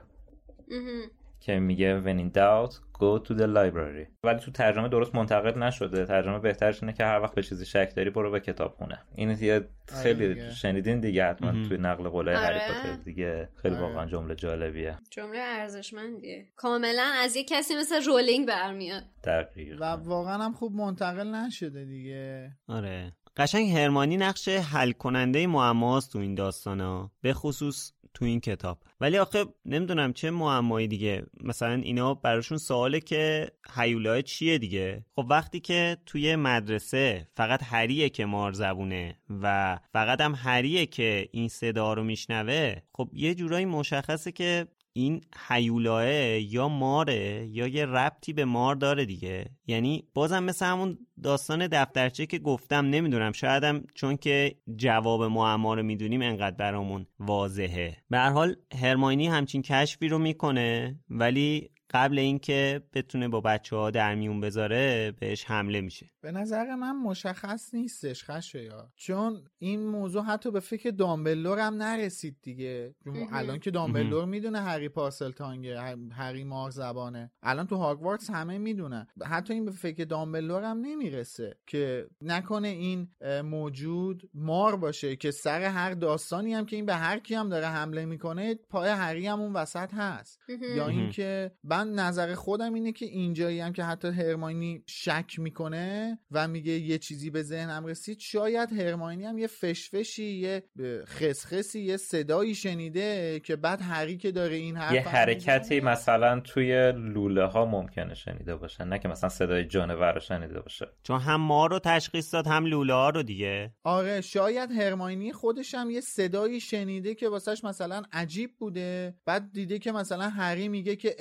[1.40, 4.08] که میگه when in doubt go to the library.
[4.24, 6.06] ولی تو ترجمه درست منتقد نشده.
[6.06, 9.00] ترجمه بهترش اینه که هر وقت به چیزی شک داری برو به کتاب خونه.
[9.16, 9.68] این یه
[10.04, 12.98] خیلی شنیدین دیگه حتما توی نقل قولای آره.
[13.06, 13.50] دیگه.
[13.56, 13.84] خیلی آره.
[13.84, 14.98] واقعا جمله جالبیه.
[15.12, 16.46] جمله ارزشمندیه.
[16.56, 19.04] کاملا از یه کسی مثل رولینگ برمیاد.
[19.24, 19.78] دقیقا.
[19.82, 22.52] و واقعا هم خوب منتقل نشده دیگه.
[22.68, 23.12] آره.
[23.38, 27.12] قشنگ هرمانی نقش حل کننده معماست تو این داستانا.
[27.22, 28.80] به خصوص تو این کتاب.
[29.02, 31.26] ولی آخه نمی‌دونم چه معمایی دیگه.
[31.44, 35.06] مثلا اینا براشون سواله که هیولای چیه دیگه.
[35.16, 41.30] خب وقتی که توی مدرسه فقط هریه که مار زبونه و فقط هم هریه که
[41.32, 44.68] این صدا رو میشنوه خب یه جورایی مشخصه که
[45.00, 46.08] این حیولاه
[46.40, 49.46] یا ماره یا یه ربطی به مار داره دیگه.
[49.68, 55.84] یعنی بازم مثل همون داستان دفترچه که گفتم نمی‌دونم شایدم چون که جواب معما رو
[55.84, 57.98] می‌دونیم انقدر برامون واضحه.
[58.10, 63.92] به هر حال هرماینی همچین کشفی رو می‌کنه ولی قبل اینکه بتونه با بچه ها
[63.92, 66.10] در میون بذاره بهش حمله میشه.
[66.22, 71.74] به نظر من مشخص نیستش خشه یا چون این موضوع حتی به فکر دامبلور هم
[71.74, 72.96] نرسید دیگه.
[73.32, 75.80] الان که دامبلور می‌دونه هری پاسل تانگه
[76.12, 77.32] هری مار زبانه.
[77.44, 79.08] الان تو هاگوارتس همه می‌دونن.
[79.26, 83.08] حتی این به فکر دامبلور هم نمی‌رسه که نکنه این
[83.44, 87.68] موجود مار باشه که سر هر داستانی هم که این به هر کی هم داره
[87.68, 90.40] حمله می‌کنه پای هری هم اون وسط هست.
[90.76, 96.48] یا اینکه من نظر خودم اینه که اینجایی هم که حتی هرماینی شک می‌کنه و
[96.48, 100.64] میگه یه چیزی به ذهنم رسید شاید هرماینی هم یه فشفشی یه
[101.06, 106.92] خسخسی یه صدایی شنیده که بعد هری که داره این حرف یه حرکتی مثلا توی
[106.92, 110.88] لوله ها ممکنه شنیده باشه نه که مثلا صدای جانور رو شنیده باشه.
[111.04, 113.74] چون هم ما رو تشخیص داد هم لوله ها رو دیگه.
[113.84, 119.80] آره شاید هرماینی خودش هم یه صدایی شنیده که واسهش مثلا عجیب بوده بعد دیده
[119.80, 121.16] که مثلا هری میگه که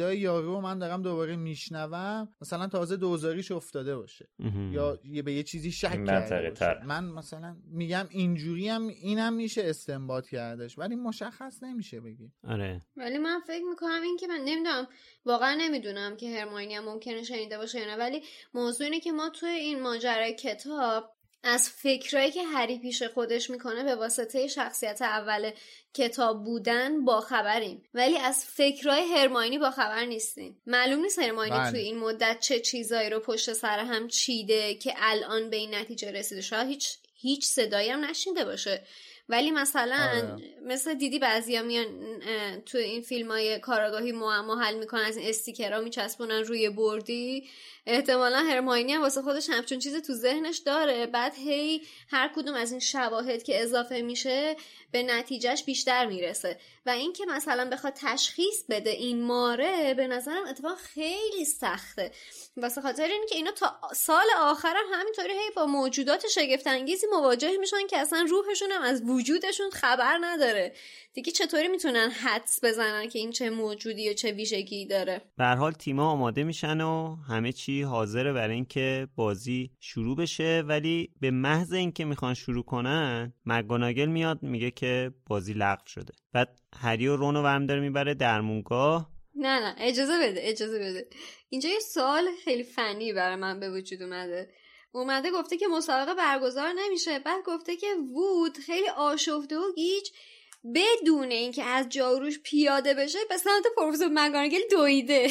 [0.00, 2.28] صدای یارو رو من دارم دوباره میشنوم.
[2.40, 4.28] مثلا تازه دوزاریش افتاده باشه.
[4.72, 6.84] یا یه به یه چیزی شک کرده باشه.
[6.84, 10.78] من مثلا میگم اینجوری هم اینم میشه استنباط کردش.
[10.78, 12.32] ولی مشخص نمیشه بگی.
[12.48, 12.80] آره.
[12.96, 14.88] ولی من فکر می‌کنم این که من نمی‌دونم.
[15.24, 17.96] واقعا نمی‌دونم که هرماینی هم ممکنه شنیده باشه یا نه.
[17.96, 18.22] ولی
[18.54, 21.12] موضوع اینه که ما توی این ماجرای کتاب
[21.42, 25.50] از فکرایی که هری پیش خودش می‌کنه به واسطه شخصیت اول
[25.94, 30.62] کتاب بودن با خبریم ولی از فکرای هرماینی با خبر نیستیم.
[30.66, 31.70] معلوم نیست هرماینی بله.
[31.70, 36.12] توی این مدت چه چیزایی رو پشت سر هم چیده که الان به این نتیجه
[36.12, 36.40] رسیده.
[36.40, 38.82] شاید هیچ هیچ صدایی هم نشینده باشه.
[39.28, 40.36] ولی مثلا آره.
[40.62, 41.86] مثل دیدی بعضیا میان
[42.66, 47.48] تو این فیلم های کاراگاهی معما حل می‌کنن از این استیکرها میچسبونن روی بردی.
[47.90, 51.06] احتمالا هرماینی هم واسه خودش همچون چیز تو ذهنش داره.
[51.06, 54.56] بعد هی هر کدوم از این شواهد که اضافه میشه
[54.92, 56.58] به نتیجهش بیشتر می‌رسه.
[56.86, 62.12] و اینکه مثلا بخواد تشخیص بده این ماره به نظرم اتفاق خیلی سخته.
[62.56, 67.56] واسه خاطر اینکه اینا تا سال آخر هم همینطوری هی با موجودات شگفت انگیزی مواجه
[67.60, 70.72] میشن که اصلا روحشون هم از وجودشون خبر نداره.
[71.12, 75.72] دیگه چطوری می‌تونن حدس بزنن که این چه موجودی و چه ویژگی داره؟ به حال
[75.72, 81.72] تیما آماده میشن و همه چی حاضره برای اینکه بازی شروع بشه ولی به محض
[81.72, 86.12] اینکه می‌خوان شروع کنن مگوناگل میاد میگه که بازی لغو شده.
[86.32, 89.10] بعد هری و رون و ورم داره می‌بره درمونگاه.
[89.34, 91.08] نه نه اجازه بده اجازه بده.
[91.48, 94.50] اینجا یه سوال خیلی فنی برای من به وجود اومده.
[94.92, 100.08] اومده گفته که مسابقه برگزار نمیشه بعد گفته که وود خیلی آشفته و گیج
[100.64, 105.28] بدون اینکه از جاروش پیاده بشه به سمت پروفسور مگانگل دویده.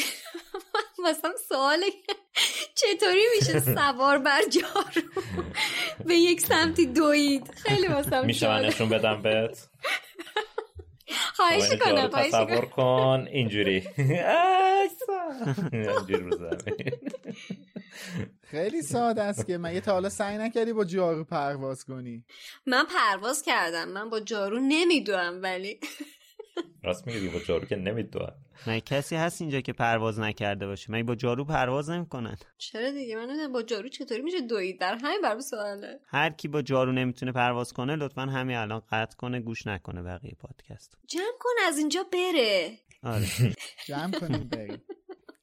[1.06, 1.86] مثلا سواله
[2.80, 5.08] چطوری میشه سوار بر جارو؟
[6.06, 7.50] به یک سمتی دوید.
[7.54, 9.68] خیلی مثلا میشه من نشون بدم بهت؟
[11.34, 13.88] خواهش کنم تصور کن اینجوری.
[15.72, 16.20] اینجوری
[18.50, 22.24] خیلی ساده است که من یه تا حالا سعی نکردی با جارو پرواز کنی.
[22.66, 23.88] من پرواز کردم.
[23.88, 25.80] من با جارو نمیدوم ولی
[26.84, 28.32] راست میگی با جارو که نمیدوم.
[28.66, 30.92] من کسی هست اینجا که پرواز نکرده باشه.
[30.92, 35.20] من با جارو پرواز نمی‌کنن چرا دیگه؟ من با جارو چطوری میشه دوید؟ در همین
[35.22, 36.00] بر سواله.
[36.06, 40.36] هر کی با جارو نمی‌تونه پرواز کنه لطفا همین الان قطع کنه گوش نکنه بقیه
[40.40, 42.78] پادکست جمع کن از اینجا بره.
[43.02, 43.54] آره.
[43.86, 44.82] جمع کنیم بریم.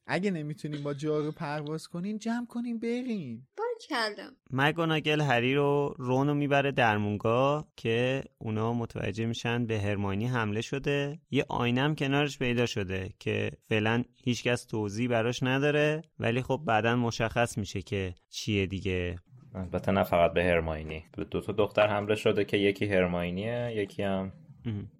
[0.07, 3.47] اگه نمی‌تونیم با جارو پرواز کنین جمع کنیم بریم
[3.79, 4.35] کردم.
[4.51, 11.19] مگوناگل هری رو رونو می‌بره درمونگاه که اونا متوجه میشن به هرماینی حمله شده.
[11.31, 17.57] یه آینم کنارش پیدا شده که فعلا هیچکس توضیح براش نداره ولی خب بعدا مشخص
[17.57, 19.19] میشه که چیه دیگه.
[19.55, 21.03] البته نه فقط به هرماینی.
[21.17, 24.33] به دو تا دختر حمله شده که یکی هرماینیه یکی هم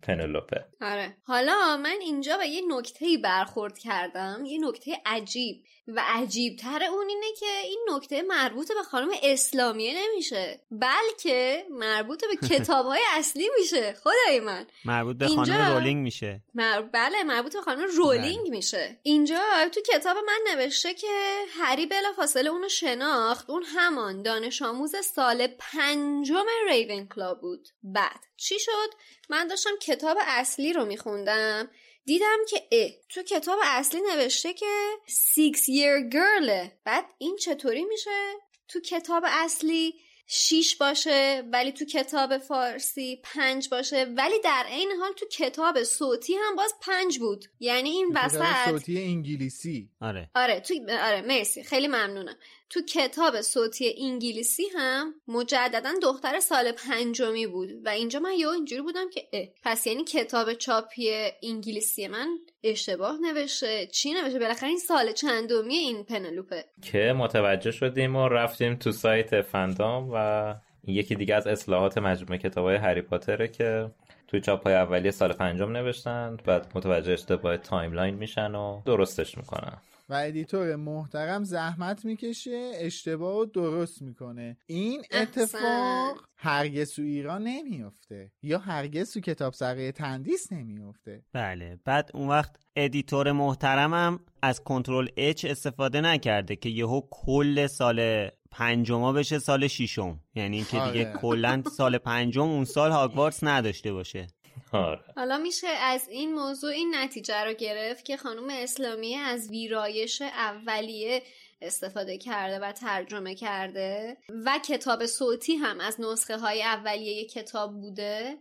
[0.01, 0.65] پنلوپه.
[0.81, 1.17] آره.
[1.23, 5.63] حالا من اینجا به یه نکته برخورد کردم یه نکته عجیب.
[5.87, 12.23] و عجیب تر اون اینه که این نکته مربوط به خانم اسلامیه نمیشه بلکه مربوط
[12.25, 14.67] به کتاب های اصلی میشه خدای من.
[14.85, 16.41] مربوط به خانم رولینگ میشه.
[16.53, 16.81] مر...
[16.81, 18.49] بله مربوط به خانم رولینگ بله.
[18.49, 18.99] میشه.
[19.03, 19.39] اینجا
[19.71, 25.47] تو کتاب من نوشته که هری بلا فاصله اونو شناخت اون همان دانش آموز سال
[25.47, 27.67] پنجم ریونکلا بود.
[27.83, 28.89] بعد چی شد؟
[29.29, 31.69] من داشتم کتاب اصلی رو میخوندم.
[32.07, 34.65] دیدم که اه تو کتاب اصلی نوشته که
[35.07, 38.33] six year girl بعد این چطوری میشه؟
[38.67, 39.93] تو کتاب اصلی
[40.27, 46.33] شیش باشه ولی تو کتاب فارسی پنج باشه ولی در این حال تو کتاب صوتی
[46.33, 47.45] هم باز پنج بود.
[47.59, 49.89] یعنی این وسط صوتی انگلیسی.
[50.01, 50.29] آره.
[50.35, 52.35] آره تو آره مرسی خیلی ممنونم.
[52.69, 58.81] تو کتاب صوتی انگلیسی هم مجددا دختر سال پنجمی بود و اینجا من یه اینجوری
[58.81, 59.45] بودم که اه.
[59.63, 62.27] پس یعنی کتاب چاپی انگلیسی من
[62.63, 68.75] اشتباه نوشته چی نوشته بالاخره این سال چندمی این پنلوپه که متوجه شدیم و رفتیم
[68.75, 70.55] تو سایت فندام و
[70.87, 73.91] یکی دیگه از اصلاحات مجموعه کتاب های هری پاتره که
[74.27, 79.77] توی چاپ های اولیه سال پنجم نوشتن بعد متوجه اشتباه timeline میشن و درستش می‌کنن
[80.09, 84.57] و editor محترم زحمت می‌کشه اشتباه رو درست می‌کنه.
[84.65, 91.23] این اتفاق هرگز تو ایران نمیافته یا هرگز تو کتاب صفحه تندیس نمیافته.
[91.33, 98.29] بله بعد اون وقت editor محترمم از control H استفاده نکرده که یهو کل سال
[98.51, 100.19] پنجما بشه سال ششم.
[100.35, 101.13] یعنی که دیگه آره.
[101.21, 104.27] کلا سال پنجم اون سال هاگوارتس نداشته باشه.
[104.71, 105.03] آره.
[105.15, 111.23] حالا میشه از این موضوع این نتیجه رو گرفت که خانم اسلامی از ویرایش اولیه
[111.61, 118.37] استفاده کرده و ترجمه کرده و کتاب صوتی هم از نسخه های اولیه کتاب بوده.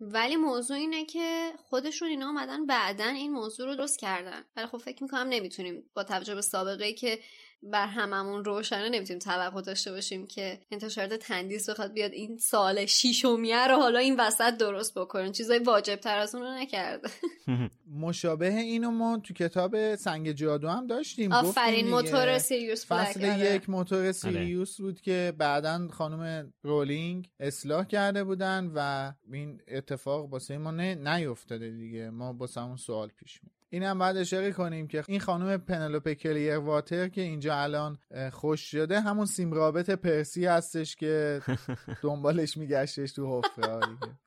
[0.00, 4.44] ولی موضوع اینه که خودشون اینا آمدن بعدا این موضوع رو درست کردن.
[4.56, 7.18] ولی خب فکر می‌کنم نمی‌تونیم با توجه به سابقه که
[7.62, 13.66] بر هممون روشنه نمی‌تونیم توقع داشته باشیم که انتشارات تندیس بخواد بیاد این سال شیشمیه
[13.66, 17.08] رو حالا این وسط درست بکنن چیزای واجب تر از اون رو نکرده
[18.00, 21.32] مشابه اینو ما تو کتاب سنگ جادو هم داشتیم.
[21.32, 21.88] آفرین.
[21.88, 23.54] موتور سیریوس فصل آره.
[23.54, 30.58] یک موتور سیریوس بود که بعدا خانم رولینگ اصلاح کرده بودن و این اتفاق واسه
[30.58, 32.10] ما نه نیفتاده دیگه.
[32.10, 36.14] ما واسه همون سوال پیش می این هم باید اشاره کنیم که این خانم پنلوپه
[36.14, 37.98] کلیر واتر که اینجا الان
[38.32, 41.40] خوش شده همون سیم رابط پرسی هستش که
[42.02, 43.80] دنبالش میگشتش تو حفره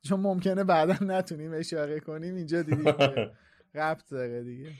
[0.08, 2.94] چون ممکنه بعدا نتونیم اشاره کنیم اینجا دیدیم
[3.74, 4.70] ربط داره دیگه.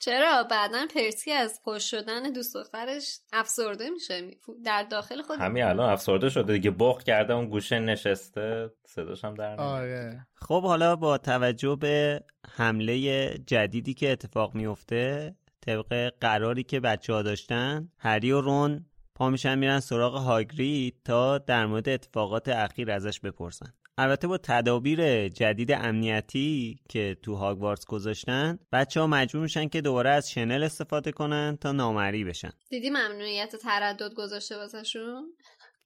[0.00, 4.30] چرا؟ بعدا پرسی از خوش شدن دوست دخترش افسرده میشه.
[4.64, 6.70] در داخل خود همین الان افسرده شده دیگه.
[6.70, 8.70] بخ کرده اون گوشه نشسته.
[8.86, 9.60] صداش هم در نمیاد.
[9.60, 10.26] آره.
[10.34, 12.24] خب حالا با توجه به
[12.56, 19.30] حمله جدیدی که اتفاق میفته طبق قراری که بچه ها داشتن هری و رون پا
[19.30, 23.72] میشن میرن سراغ هاگرید تا در مورد اتفاقات اخیر ازش بپرسن.
[23.98, 30.10] البته با تدابیر جدید امنیتی که تو هاگوارتس گذاشتن بچه ها مجبور میشن که دوباره
[30.10, 32.50] از شنل استفاده کنن تا نامری بشن.
[32.68, 35.32] دیدی ممنوعیت تردد گذاشته واسهشون؟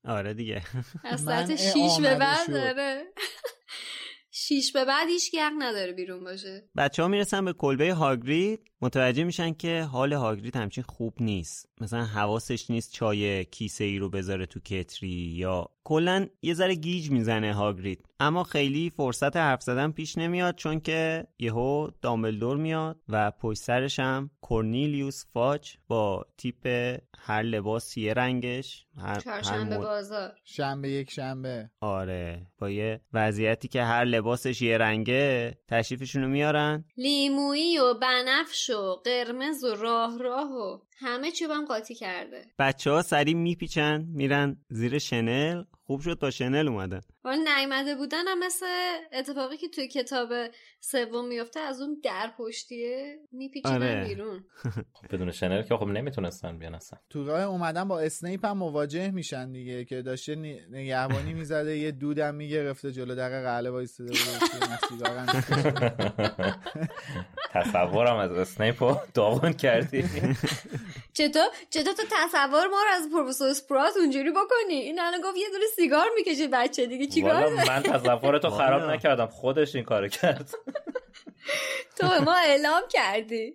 [0.05, 0.62] آره دیگه.
[1.05, 2.50] از ساعت شیش به بعد.
[2.50, 3.05] داره
[4.30, 6.68] شیش به بعد هیچ نداره بیرون باشه.
[6.76, 8.61] بچه ها می‌رسن به کلبه هاگرید.
[8.85, 11.68] متوجه میشن که حال هاگرید همچین خوب نیست.
[11.80, 17.11] مثلا حواسش نیست چای کیسه ای رو بذاره تو کتری یا کلا یه ذره گیج
[17.11, 23.30] می‌زنه هاگرید اما خیلی فرصت حرف زدن پیش نمیاد چون که یهو دامبلدور میاد و
[23.30, 26.66] پشت سرش هم کورنیلیوس فاچ با تیپ
[27.18, 30.32] هر لباس یه رنگش هر, چهارشنبه مد- بازار.
[30.45, 31.70] شنبه یک شنبه.
[31.80, 32.47] آره.
[32.59, 36.85] با یه وضعیتی که هر لباسش یه رنگه تشریفشونو میارن.
[36.97, 42.45] لیمویی و بنفش و قرمز و راه راه و همه هم قاطی کرده.
[42.59, 45.64] بچه ها سریع میپیچن میرن زیر شنل.
[45.86, 48.66] خوب شد با شنل اومدن ولی نیامده بودن هم مثل
[49.12, 50.28] اتفاقی که توی کتاب
[50.80, 54.05] سوم میفته از اون در پشتیه میپیچیدن آره.
[54.05, 54.45] بیرون.
[54.97, 56.99] خب بدون شنل که خب نمی‌تونستن بیان اصلا.
[57.11, 61.90] تو راه اومدن با اسنیپ هم مواجه میشن دیگه که داشته نی- نگهبانی می‌زده یه
[61.90, 64.18] دودم می‌گرفته جلو در قله وایستاده بود.
[67.51, 70.05] تصورم از اسنیپ رو داغون کردی.
[71.12, 75.49] چطور؟ چطور تو تصور ما رو از پروفسور اسپرات اونجوری بکنی؟ این الان گفت یه
[75.53, 77.07] دونه سیگار می‌کشه بچه دیگه.
[77.07, 78.95] چیکار؟ من تصورتو خراب والا.
[78.95, 79.26] نکردم.
[79.26, 80.51] خودش این کارو کرد.
[81.99, 83.55] تو ما اعلام کردی.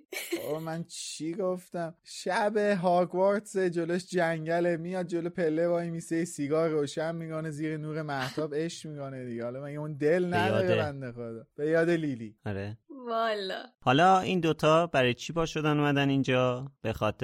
[0.51, 4.77] آه من چی گفتم؟ شب هاگوارتس جلوش جنگله.
[4.77, 9.43] میاد جلو پله وای میسه سیگار روشن میگانه زیر نور محتاب اش میگانه دیگه.
[9.43, 10.75] حالا من اون دل نداره.
[10.75, 12.35] بنده خدا؟ به یاد لیلی.
[12.45, 12.77] آره.
[13.07, 13.63] والا.
[13.81, 17.18] حالا این دوتا برای چی پا شدن اومدن اینجا؟ به خاطر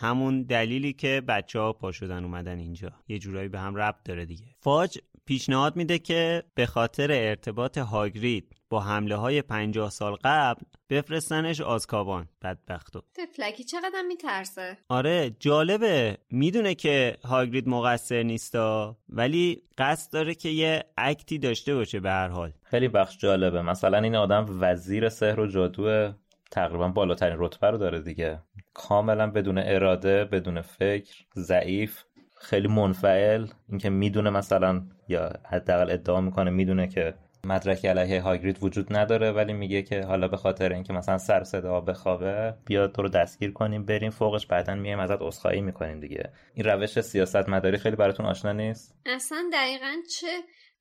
[0.00, 2.92] همون دلیلی که بچه ها پا شدن اومدن اینجا.
[3.08, 4.44] یه جورایی به هم ربط داره دیگه.
[4.60, 11.60] فاج پیشنهاد میده که به خاطر ارتباط هاگرید با حمله های پنجاه سال قبل بفرستنش
[11.60, 13.02] آزکابان بدبختو.
[13.14, 16.18] تفلکی چقدر میترسه؟ آره جالبه.
[16.30, 22.28] می‌دونه که هاگرید مقصر نیستا ولی قصد داره که یه اکتی داشته باشه به هر
[22.28, 22.52] حال.
[22.62, 23.62] خیلی بخش جالبه.
[23.62, 26.12] مثلا این آدم وزیر سحر و جادو
[26.50, 28.42] تقریبا بالاترین رتبه رو داره دیگه.
[28.76, 32.04] کاملا بدون اراده بدون فکر ضعیف
[32.40, 33.46] خیلی منفعل.
[33.68, 37.14] اینکه می‌دونه مثلا یا حداقل ادعا می‌کنه می‌دونه که
[37.46, 41.80] مدرک علیه هاگرید وجود نداره ولی میگه که حالا به خاطر اینکه مثلا سر صدا
[41.80, 46.32] بخوابه بیا تو رو دستگیر کنیم بریم فوقش بعدا میایم ازت عذرخواهی می‌کنیم دیگه.
[46.54, 50.26] این روش سیاست مداری خیلی براتون آشنا نیست؟ اصلا دقیقا چه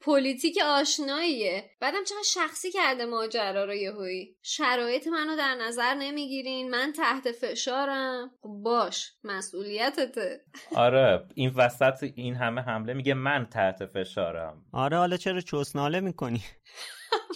[0.02, 1.70] پلیتیک آشناییه.
[1.82, 4.36] بعدم چقدر شخصی کرده ماجرا رو یهویی.
[4.42, 6.70] شرایط منو در نظر نمی‌گیرین.
[6.70, 8.32] من تحت فشارم.
[8.42, 10.42] خب باش مسئولیتته.
[10.76, 14.66] آره این وسط این همه حمله میگه من تحت فشارم.
[14.74, 16.44] آره حالا چرا چسناله می‌کنی؟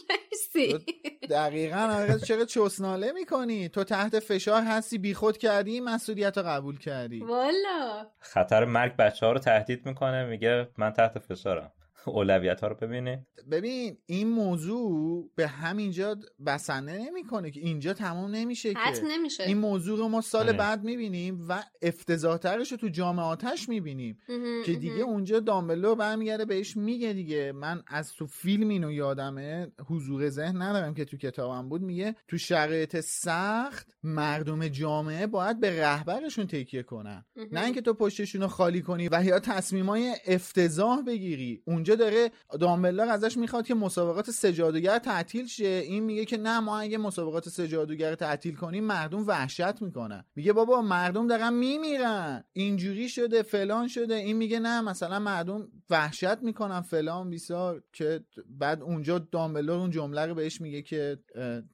[0.09, 0.85] مرسی.
[1.29, 6.79] دقیقا آره چرا چسناله می‌کنی؟ تو تحت فشار هستی بیخود کردی این مسئولیت رو قبول
[6.79, 7.19] کردی.
[7.19, 8.05] والا.
[8.19, 11.71] خطر مرگ بچه ها رو تهدید می‌کنه میگه من تحت فشارم.
[12.09, 13.17] اولویت ها رو ببینی
[13.51, 18.79] ببین این موضوع به همینجا بسنده نمی‌کنه که اینجا تمام نمیشه که.
[19.03, 19.43] نمیشه.
[19.43, 20.57] این موضوع رو ما سال آره.
[20.57, 24.19] بعد می‌بینیم و افتضاحترش رو تو جام آتش می‌بینیم
[24.65, 25.01] که دیگه.
[25.01, 27.51] اونجا دامبلو برمیگرده بهش میگه دیگه.
[27.51, 31.81] من از تو فیلم اینو یادمه حضور ذهن ندارم که تو کتابم بود.
[31.81, 37.25] میگه تو شرایط سخت مردم جامعه باید به رهبرشون تکیه کنن.
[37.51, 41.63] نه اینکه تو پشتشون رو خالی کنی و یا تصمیمای افتضاح بگیری.
[41.65, 45.65] اونجا داره دامبلر ازش می‌خواد که مسابقات سجادوگر تعطیل شه.
[45.65, 50.25] این میگه که نه ما اگه مسابقات سجادوگر تعطیل کنیم مردم وحشت می‌کنن.
[50.35, 52.43] میگه بابا مردم دارن میمیرن.
[52.53, 54.15] اینجوری شده فلان شده.
[54.15, 56.81] این میگه نه مثلا مردم وحشت می‌کنن.
[56.81, 61.19] فلان بیسار که بعد اونجا دامبلور اون جمله رو بهش میگه که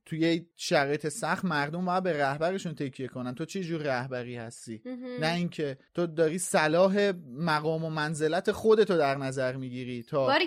[0.06, 3.36] توی شرایط سخت مردم باید به رهبرشون تکیه کنن.
[3.36, 4.82] تو چه جور رهبری هستی.
[5.22, 10.04] نه اینکه تو داری صلاح مقام و منزلت خودتو در نظر می‌گیری.
[10.08, 10.38] تا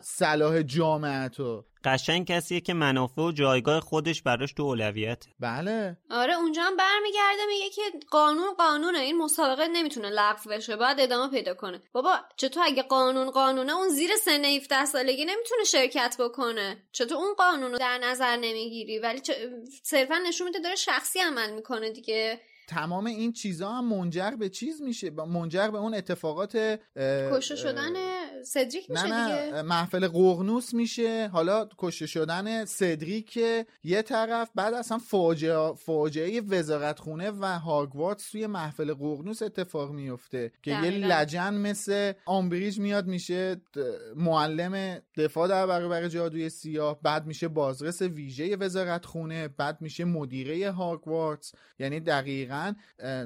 [0.00, 1.64] صلاح جامعه تو.
[1.84, 5.96] قشنگ کسیه که منافع و جایگاه خودش براش تو اولویت بله.
[6.10, 8.98] آره اونجا هم برمیگرده میگه که قانون قانونه.
[8.98, 11.80] این مسابقه نمی‌تونه لغو بشه باید ادامه پیدا کنه.
[11.92, 17.34] بابا چطور اگه قانون قانونه اون زیر سن 17 سالگی نمی‌تونه شرکت بکنه؟ چطور اون
[17.34, 19.30] قانون رو در نظر نمی‌گیری؟ ولی چ...
[19.82, 22.40] صرفا نشون میده داره شخصی عمل می‌کنه دیگه.
[22.68, 26.80] تمام این چیزا هم منجر به چیز میشه؟ منجر به اون اتفاقات
[27.32, 27.92] کشته شدن
[28.44, 31.28] سدریک نه میشه نه دیگه؟ محفل قرنوس میشه.
[31.32, 33.36] حالا کشته شدن سدریک
[33.84, 40.52] یه طرف بعد اصلا فاجعه فاجعه وزارت خونه و هاگوارتس توی محفل قرنوس اتفاق میفته
[40.62, 40.90] که یه.
[40.90, 43.60] لجن مثل آمبریج میاد میشه
[44.16, 50.70] معلم دفاع در برابر جادوی سیاه بعد میشه بازرس ویژه وزارت خونه بعد میشه مدیره
[50.70, 52.74] هاگوارتس یعنی دقیقا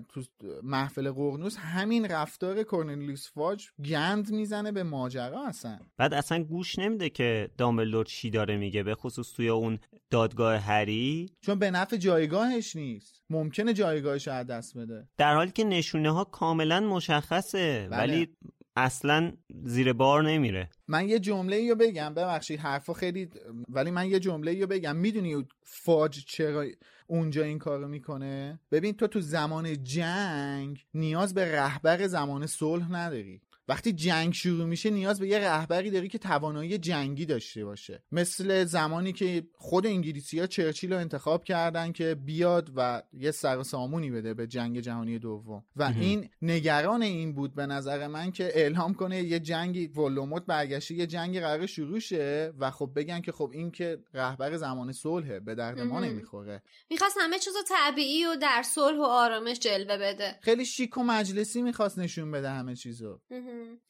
[0.08, 0.22] تو
[0.62, 7.10] محفل قرنوس همین رفتار کورنلیوس فاج گند می‌زنه به ماجرا اصلا بعد اصلا گوش نمیده
[7.10, 9.78] که دامبلدور چی داره میگه به خصوص توی اون
[10.10, 11.30] دادگاه هری.
[11.40, 13.22] چون به نفع جایگاهش نیست.
[13.30, 15.08] ممکنه جایگاهش از دست بده.
[15.16, 17.98] در حالی که نشونه ها کاملا مشخصه بله.
[17.98, 18.28] ولی
[18.76, 19.32] اصلا
[19.64, 20.70] زیر بار نمیره.
[20.88, 22.14] من یه جمله رو بگم.
[22.14, 23.28] ببخشید حرفا خیلی
[23.68, 24.96] ولی من یه جمله رو بگم.
[24.96, 26.64] می‌دونی فاج چرا
[27.06, 33.40] اونجا این کارو می‌کنه؟ ببین تو تو زمان جنگ نیاز به رهبر زمان صلح نداری.
[33.68, 38.02] وقتی جنگ شروع میشه نیاز به یه رهبری داری که توانایی جنگی داشته باشه.
[38.12, 43.58] مثل زمانی که خود انگلیسی ها چرچیل رو انتخاب کردن که بیاد و یه سر
[43.58, 45.64] و سامونی بده به جنگ جهانی دوم.
[45.76, 50.94] و این نگران این بود به نظر من که اعلام کنه یه جنگی ولوموت برگشته
[50.94, 55.40] یه جنگی قرار شروع شه و خب بگن که خب این که رهبر زمان صلحه
[55.40, 56.00] به درد ما.
[56.00, 56.62] نمی‌خوره.
[56.90, 60.36] می‌خواست همه چیزو طبیعی و در صلح و آرامش جلوه بده.
[60.42, 63.20] خیلی شیک و مجلسی می‌خواست نشون بده همه چیزو.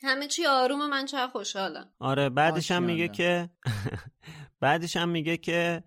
[0.03, 1.91] همه چی آرومه من چقدر خوشحالم.
[2.01, 3.47] آره بعدش هم میگه ماشاءالله.
[3.47, 3.51] که
[4.61, 5.83] بعدش هم میگه که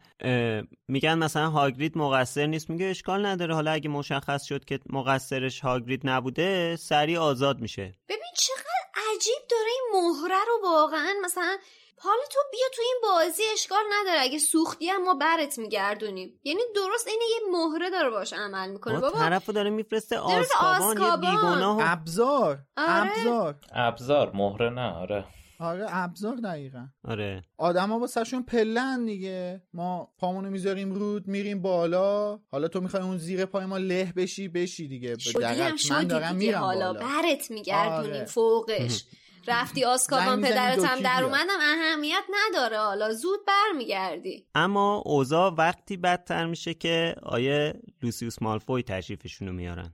[0.87, 2.69] میگن مثلا هاگرید مقصر نیست.
[2.69, 3.55] میگه اشکال نداره.
[3.55, 7.93] حالا اگه مشخص شد که مقصرش هاگرید نبوده سریع آزاد میشه.
[8.09, 11.13] ببین چقدر عجیب داره این مهره رو واقعا.
[11.23, 11.57] مثلا
[12.01, 14.21] حالا تو بیا تو این بازی اشکال نداره.
[14.21, 16.39] اگه سوختی هم ما برت میگردونیم.
[16.43, 18.93] یعنی درست اینه یه مهره داره باش عمل می‌کنه.
[18.93, 21.19] با بابا طرفو داره میفرسته آسکابان یه آزکابان.
[21.19, 23.11] بیگناه و- ابزار آره.
[23.19, 23.55] ابزار.
[23.73, 25.25] ابزار مهره نه آره.
[25.61, 26.87] آره ابزار دقیقا.
[27.03, 27.41] آره.
[27.57, 29.61] آدما واسهشون پلن دیگه.
[29.73, 32.39] ما پامونو می‌ذاریم رود میریم بالا.
[32.51, 35.09] حالا تو می‌خوای اون زیر پای ما له بشی بشی دیگه.
[35.09, 36.31] به شدی دیگه.
[36.33, 37.05] میرم حالا بالا.
[37.21, 38.25] برت میگردونیم آره.
[38.25, 39.03] فوقش.
[39.49, 41.23] رفتی آسکابان پدرت هم در.
[41.23, 42.77] اومدم اهمیت نداره.
[42.77, 44.45] حالا زود برمیگردی.
[44.55, 47.73] اما اوضاع وقتی بدتر میشه که آیه
[48.03, 49.93] لوسیوس مالفوی تشریفشونو میارن.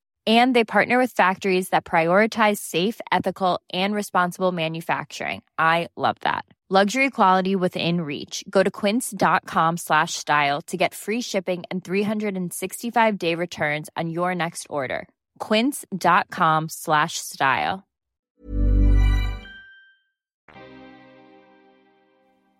[0.26, 5.42] And they partner with factories that prioritize safe, ethical, and responsible manufacturing.
[5.58, 6.44] I love that.
[6.68, 8.42] Luxury quality within reach.
[8.50, 14.34] Go to quince.com slash style to get free shipping and 365 day returns on your
[14.34, 15.06] next order.
[15.38, 17.84] Quince.com slash style.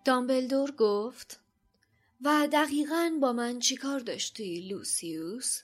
[0.05, 1.39] دامبلدور گفت
[2.21, 5.61] و دقیقا با من چیکار داشتی لوسیوس؟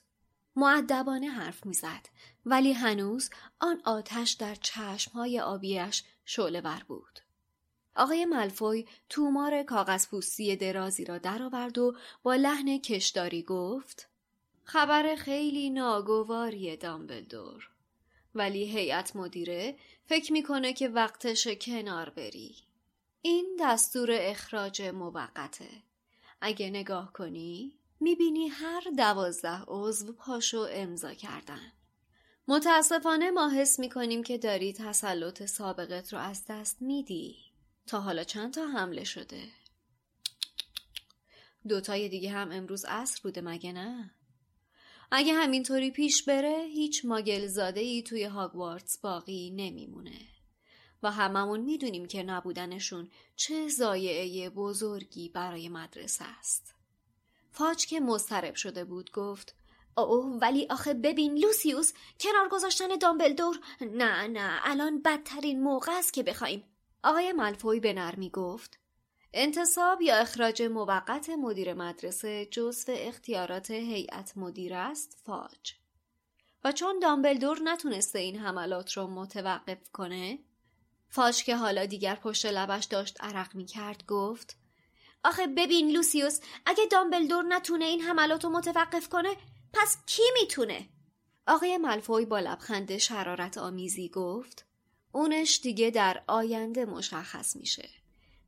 [0.59, 2.09] معدبانه حرف می‌زد.
[2.47, 3.31] ولی هنوز
[3.61, 7.21] آن آتش در چشمهای آبیش شعله ور بود.
[7.97, 14.09] آقای ملفوی تومار کاغذ پوستی درازی را درآورد و با لحن کشداری گفت
[14.65, 17.71] خبر خیلی ناگواری دامبلدور.
[18.35, 22.57] ولی هیئت مدیره فکر می‌کنه که وقتش کنار بری.
[23.23, 25.69] این دستور اخراج موقته.
[26.41, 31.73] اگه نگاه کنی می‌بینی هر دوازده عضو پاشو امضا کردن.
[32.49, 37.37] متاسفانه ما حس می‌کنیم که داری تسلط سابقت رو از دست میدی.
[37.87, 39.49] تا حالا چند تا حمله شده؟
[41.69, 44.11] دوتای دیگه هم امروز عصر بوده مگه نه؟
[45.11, 50.21] اگه همینطوری پیش بره هیچ ماگل زاده ای توی هاگوارتس باقی نمیمونه.
[51.03, 56.75] و هممون می‌دونیم که نبودنشون چه زایعه بزرگی برای مدرسه است.
[57.59, 59.55] فاج که مضطرب شده بود گفت
[59.97, 66.23] اوه ولی آخه ببین لوسیوس کنار گذاشتن دامبلدور؟ نه نه الان بدترین موقع است که
[66.23, 66.65] بخوایم.
[67.05, 68.79] آقای ملفوی به نرمی گفت
[69.33, 75.75] انتصاب یا اخراج موقت مدیر مدرسه جزو اختیارات هیئت مدیر است فاج.
[76.65, 80.39] و چون دامبلدور نتونسته این حملات رو متوقف کنه؟
[81.09, 84.57] فاج که حالا دیگر پشت لبش داشت عرق می کرد گفت
[85.25, 89.37] آخه ببین لوسیوس اگه دامبلدور نتونه این حملات رو متوقف کنه
[89.73, 90.89] پس کی می‌تونه؟
[91.47, 94.67] آقای ملفوی با لبخند شرارت آمیزی گفت
[95.13, 97.89] اونش دیگه در آینده مشخص میشه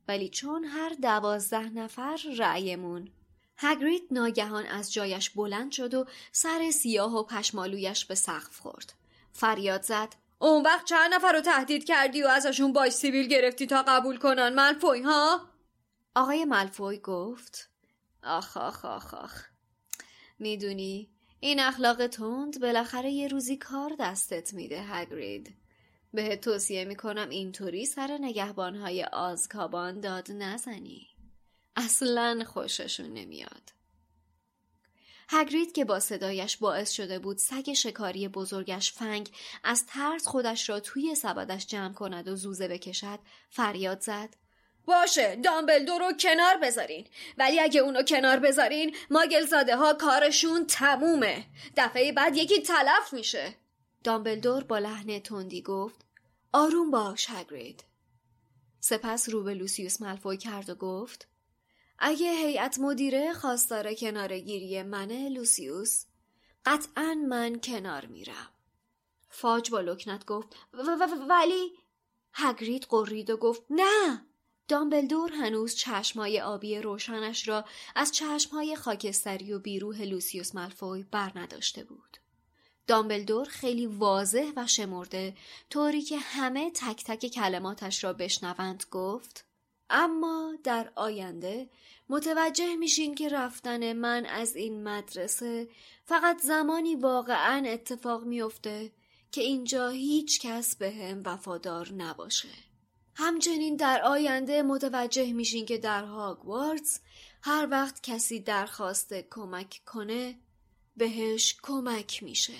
[0.07, 3.11] ولی چون هر دوازده نفر رأیمون
[3.57, 8.93] هگرید ناگهان از جایش بلند شد و سر سیاه و پشمالویش به سقف خورد
[9.33, 13.83] فریاد زد اون وقت چند نفر رو تهدید کردی و ازشون باش سیبیل گرفتی تا
[13.87, 15.50] قبول کنن ملفوی ها؟
[16.15, 17.69] آقای ملفوی گفت
[18.23, 19.45] آخ آخ آخ آخ.
[20.39, 21.09] می‌دونی
[21.39, 25.55] این اخلاق تند بالاخره یه روزی کار دستت میده هگرید.
[26.13, 31.07] بهت توصیه می‌کنم اینطوری سر نگهبانهای آزکابان داد نزنی.
[31.75, 33.71] اصلا خوششون نمیاد.
[35.29, 39.29] هگرید که با صدایش باعث شده بود سگ شکاری بزرگش فنگ
[39.63, 44.40] از ترس خودش را توی سبدش جمع کند و زوزه بکشد فریاد زد.
[44.91, 47.07] باشه دامبلدور رو کنار بذارین.
[47.37, 51.45] ولی اگه اونو کنار بذارین ماگلزاده ها کارشون تمومه.
[51.77, 53.55] دفعه بعد یکی تلف میشه.
[54.03, 56.05] دامبلدور با لحن تندی گفت
[56.53, 57.83] آروم باش هگرید.
[58.79, 61.27] سپس رو به لوسیوس ملفوی کرد و گفت
[61.99, 66.05] اگه هیئت مدیره خواستار کنار گیری منه لوسیوس
[66.65, 68.49] قطعا من کنار میرم.
[69.29, 70.55] فاج با لکنت گفت
[71.29, 71.71] ولی؟
[72.33, 74.25] هگرید قرید و گفت نه!
[74.67, 81.83] دامبلدور هنوز چشمای آبی روشنش را از چشمهای خاکستری و بیروح لوسیوس ملفوی بر نداشته
[81.83, 82.17] بود.
[82.87, 85.35] دامبلدور خیلی واضح و شمرده
[85.69, 89.45] طوری که همه تک تک کلماتش را بشنوند گفت
[89.89, 91.69] اما در آینده
[92.09, 95.67] متوجه میشین که رفتن من از این مدرسه
[96.05, 98.91] فقط زمانی واقعا اتفاق میافته
[99.31, 102.70] که اینجا هیچ کس به هم وفادار نباشه.
[103.23, 106.99] همچنین در آینده متوجه میشین که در هاگوارتس
[107.41, 110.39] هر وقت کسی درخواست کمک کنه
[110.97, 112.53] بهش کمک میشه.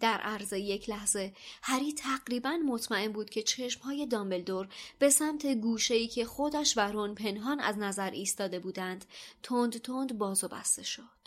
[0.00, 1.32] در عرض یک لحظه
[1.62, 4.68] هری تقریبا مطمئن بود که چشمهای دامبلدور
[4.98, 9.04] به سمت گوشه‌ای که خودش و رون پنهان از نظر ایستاده بودند
[9.42, 11.19] تند تند باز و بسته شد.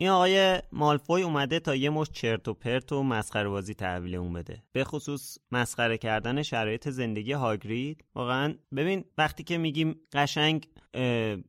[0.00, 4.32] این آقای مالفوی اومده تا یه مش چرت و پرت و مسخره بازی تحویل اون
[4.32, 4.62] بده.
[4.72, 8.04] به خصوص مسخره کردن شرایط زندگی هاگرید.
[8.14, 10.68] واقعا ببین وقتی که میگیم قشنگ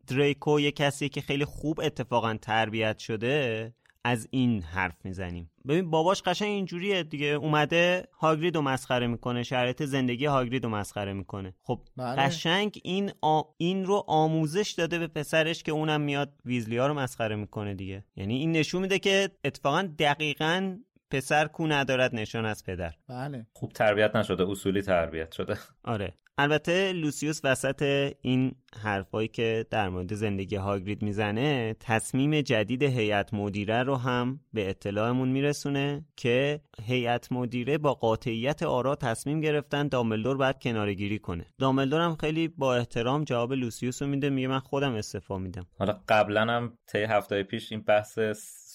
[0.08, 3.74] دریکو یه کسی که خیلی خوب اتفاقا تربیت شده
[4.04, 5.51] از این حرف می‌زنیم.
[5.68, 7.28] ببین باباش قشنگ اینجوریه دیگه.
[7.28, 9.44] اومده هاگرید رو مسخره می‌کنه.
[9.44, 11.56] شرایط زندگی هاگرید رو مسخره می‌کنه.
[11.64, 12.22] خب بله.
[12.22, 13.42] قشنگ این آ...
[13.58, 18.06] این رو آموزش داده به پسرش که اونم میاد ویزلی ها رو مسخره می‌کنه دیگه.
[18.16, 20.78] یعنی این نشون میده که اتفاقا دقیقا
[21.12, 22.94] پسر کو ندارد نشان از پدر.
[23.08, 23.46] بله.
[23.54, 24.50] خوب تربیت نشده.
[24.50, 25.58] اصولی تربیت شده.
[25.84, 26.14] آره.
[26.38, 33.84] البته لوسیوس وسط این حرفایی که در مورد زندگی هاگرید می‌زنه تصمیم جدید هیئت مدیره
[33.84, 40.60] رو هم به اطلاعمون میرسونه که هیئت مدیره با قاطعیت آرا تصمیم گرفتن دامبلدور باید
[40.60, 41.46] کنارگیری کنه.
[41.60, 45.66] دامبلدور هم خیلی با احترام جواب لوسیوس رو میده میگه من خودم استعفا میدم.
[45.80, 48.20] حالا قبلا هم طی هفته پیش این بحث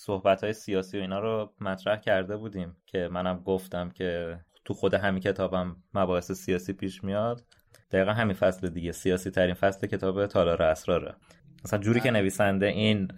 [0.06, 4.94] صحبت های سیاسی و اینا رو مطرح کرده بودیم که منم گفتم که تو خود
[4.94, 7.44] همین کتابم مباحث سیاسی پیش میاد.
[7.90, 8.92] دقیقا همین فصل دیگه.
[8.92, 11.14] سیاسی ترین فصل کتاب تالار اسراره.
[11.66, 13.08] مثلا جوری که نویسنده این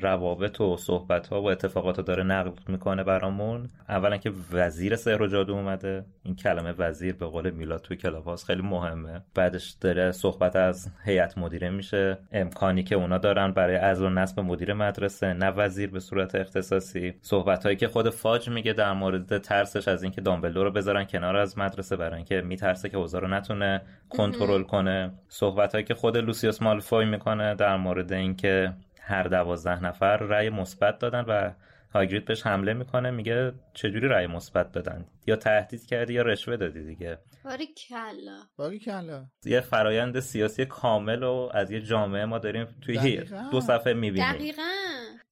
[0.00, 5.22] روابط و صحبت ها و اتفاقات رو داره نقل می‌کنه برامون اولا که وزیر سحر
[5.22, 6.04] و جادو اومده.
[6.22, 9.20] این کلمه وزیر به قول میلاد توی کلاب خیلی مهمه.
[9.34, 12.18] بعدش داره صحبت از هیئت مدیره میشه.
[12.32, 17.14] امکانی که اونا دارن برای عزل و نصب مدیر مدرسه نه وزیر به صورت اختصاصی.
[17.20, 21.36] صحبت هایی که خود فاج میگه در مورد ترسش از اینکه دامبلدور رو بذارن کنار
[21.36, 25.12] از مدرسه برای اینکه میترسه که اوضاع رو نتونه کنترل کنه.
[25.28, 30.98] صحبت هایی که خود لوسیوس مالفوی می‌کنه در مورد اینکه هر دوازده نفر رأی مثبت
[30.98, 31.52] دادن و
[31.94, 36.84] هاگرید بهش حمله می‌کنه میگه چجوری رأی مثبت دادن؟ یا تهدید کردی یا رشوه دادی
[36.84, 37.18] دیگه.
[37.44, 38.42] باریکلا.
[38.56, 39.26] باریکلا.
[39.44, 43.48] یه فرایند سیاسی کامل و از یه جامعه ما داریم توی دقیقاً.
[43.52, 44.32] دو صفحه می‌بینیم.
[44.32, 44.72] دقیقا.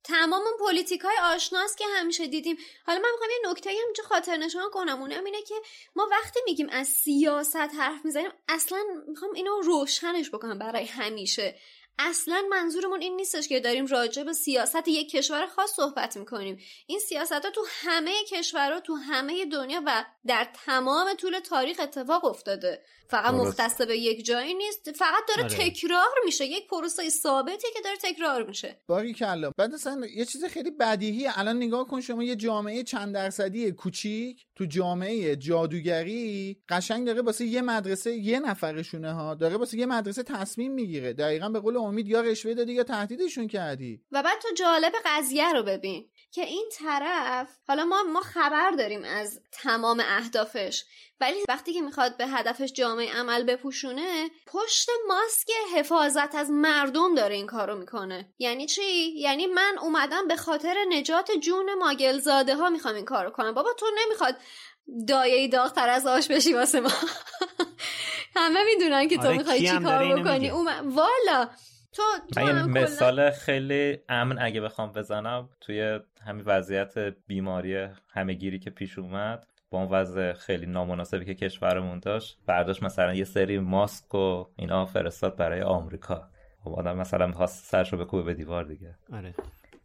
[0.04, 2.56] تمام پلیتیک های آشناس که همیشه دیدیم.
[2.86, 5.00] حالا من می‌خوام یه نکته هم اینجا خاطر نشان کنم.
[5.00, 5.54] اونم اینه که
[5.96, 11.54] ما وقتی میگیم از سیاست حرف می‌زنیم اصلا می‌خوام اینو روشنش بکنم برای همیشه.
[11.98, 16.58] اصلا منظورمون این نیستش که داریم راجع به سیاست یک کشور خاص صحبت می‌کنیم.
[16.86, 22.24] این سیاست ها تو همه کشورها تو همه دنیا و در تمام طول تاریخ اتفاق
[22.24, 22.82] افتاده.
[23.10, 23.34] فقط.
[23.34, 24.92] مختص به یک جایی نیست.
[24.92, 25.70] فقط داره آره.
[25.70, 26.46] تکرار میشه.
[26.46, 28.80] یک پروسه ثابتی که داره تکرار میشه.
[28.86, 33.14] باری کلا بعد اصلا یه چیز خیلی بدیهی الان نگاه کن شما یه جامعه چند
[33.14, 34.45] درصدی کوچیک.
[34.56, 40.22] تو جامعه جادوگری قشنگ داره واسه یه مدرسه یه نفرشونه ها داره واسه یه مدرسه
[40.22, 41.12] تصمیم می‌گیره.
[41.12, 44.00] دقیقا به قول امید یا رشوه دادی یا تهدیدشون کردی.
[44.12, 46.08] و بعد تو جالب قضیه رو ببین.
[46.36, 50.84] که این طرف حالا ما ما خبر داریم از تمام اهدافش
[51.20, 57.34] ولی وقتی که می‌خواد به هدفش جامعه عمل بپوشونه پشت ماسک حفاظت از مردم داره
[57.34, 58.28] این کارو می‌کنه.
[58.38, 63.54] یعنی چی؟ یعنی من اومدم به خاطر نجات جون ماگلزاده ها می‌خوام این کارو کنم.
[63.54, 64.36] بابا تو نمی‌خواد
[65.08, 66.90] دایه داغتر از آش بشی واسه ما.
[68.36, 70.50] همه می‌دونن که تو آره، می‌خوای چی کار بکنی.
[70.84, 71.48] والا.
[71.96, 72.02] تو
[72.34, 78.98] تو من مثال خیلی امن اگه بخوام بزنم توی همین وضعیت بیماری همهگیری که پیش
[78.98, 84.44] اومد با اون وضع خیلی نامناسبی که کشورمون داشت برداشت مثلا یه سری ماسک و
[84.56, 86.28] اینا فرستاد برای آمریکا.
[86.64, 88.94] خب آدم مثلا می‌خواست سرش رو بکوبه به دیوار دیگه.
[89.12, 89.34] آره.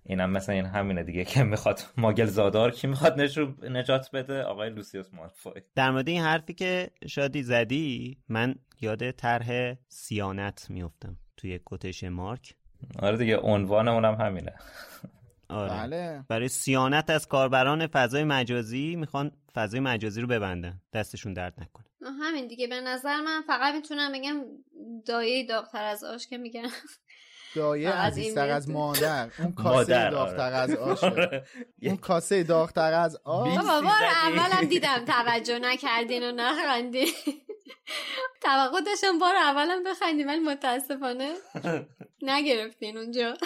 [0.06, 3.22] اینم مثلا این همینه دیگه که می‌خواد ماگل زادار کی می‌خواد
[3.64, 5.62] نجات بده؟ آقای لوسیوس مالفوی.
[5.76, 12.56] در مورد این حرفی که شادی زدی من یاد طرح سیانت میفتم توی کوتش مارک؟
[13.00, 14.54] آره دیگه عنوانمون هم همینه.
[15.50, 15.70] آره.
[15.70, 16.26] بله.
[16.28, 20.82] برای سیانت از کاربران فضای مجازی می‌خوان فضای مجازی رو ببندن.
[20.94, 21.86] دستشون درد نکنه.
[22.22, 22.68] همین دیگه.
[22.68, 24.42] به نظر من فقط می‌تونم بگم
[25.06, 26.68] دایه داغتر از آش که میگن.
[27.56, 28.70] دایه عزیزتر از.
[28.70, 29.30] مادر.
[29.40, 30.56] اون کاسه داغتر آره.
[30.56, 31.44] از آشه.
[31.84, 33.58] اون کاسه داغتر از آش.
[33.58, 34.04] بابا بار.
[34.26, 37.08] اولم دیدم توجه نکردین و نخندین.
[38.42, 41.34] توقع داشتم بار اولم بخندین ولی متاسفانه
[42.22, 43.38] نگرفتین اونجا.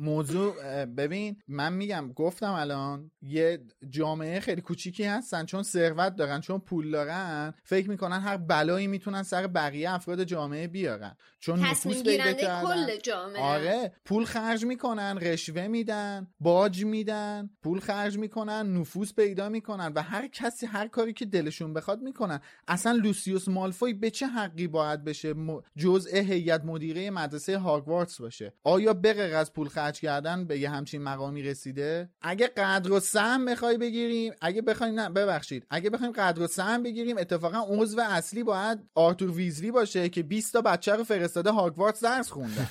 [0.00, 6.58] موضوع ببین من میگم گفتم الان یه جامعه خیلی کوچیکی هستن چون ثروت دارن چون
[6.58, 11.16] پول دارن فکر می‌کنن هر بلایی می‌تونن سر بقیه افراد جامعه بیارن.
[11.40, 12.62] چون نفوذ پیدا کردن.
[12.62, 13.42] کل جامعه.
[13.42, 20.02] آره پول خرج می‌کنن رشوه میدن باج میدن پول خرج می‌کنن نفوذ پیدا می‌کنن و
[20.02, 22.40] هر کسی هر کاری که دلشون بخواد می‌کنن.
[22.68, 25.34] اصلا لوسیوس مالفوی به چه حقی باید بشه
[25.76, 30.70] جزء هیئت مدیره مدرسه هاگوارتس باشه؟ آیا به غیر از پول خرج کردن به یه
[30.70, 32.08] همچین مقامی رسیده.
[32.22, 35.66] اگه قدر و سهم بخوای بگیریم اگه بخوایم نه ببخشید.
[35.70, 40.52] اگه بخوایم قدر و سهم بگیریم اتفاقا عضو اصلی باید آرتور ویزلی باشه که 20
[40.52, 42.68] تا بچه رو فرستاده هاگوارتس درس خوندن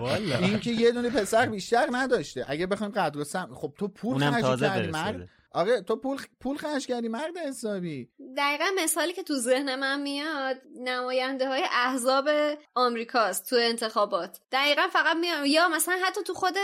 [0.40, 2.44] این که یه دونه پسر بیشتر نداشته.
[2.48, 6.56] اگه بخوایم قدر و سهم خب تو پول خرج کردی مرد آره تو پول پول
[6.56, 8.08] خرج کردی مرد حسابی.
[8.36, 12.28] دقیقا مثالی که تو ذهن من میاد نماینده های احزاب
[12.74, 14.40] آمریکاست تو انتخابات.
[14.52, 16.54] دقیقا فقط میاد یا مثلا حتی تو خود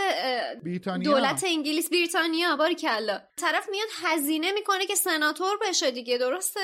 [0.64, 1.10] بریتانیا.
[1.10, 6.60] دولت انگلیس بریتانیا باری کلا طرف میاد هزینه می‌کنه که سناتور بشه دیگه درسته؟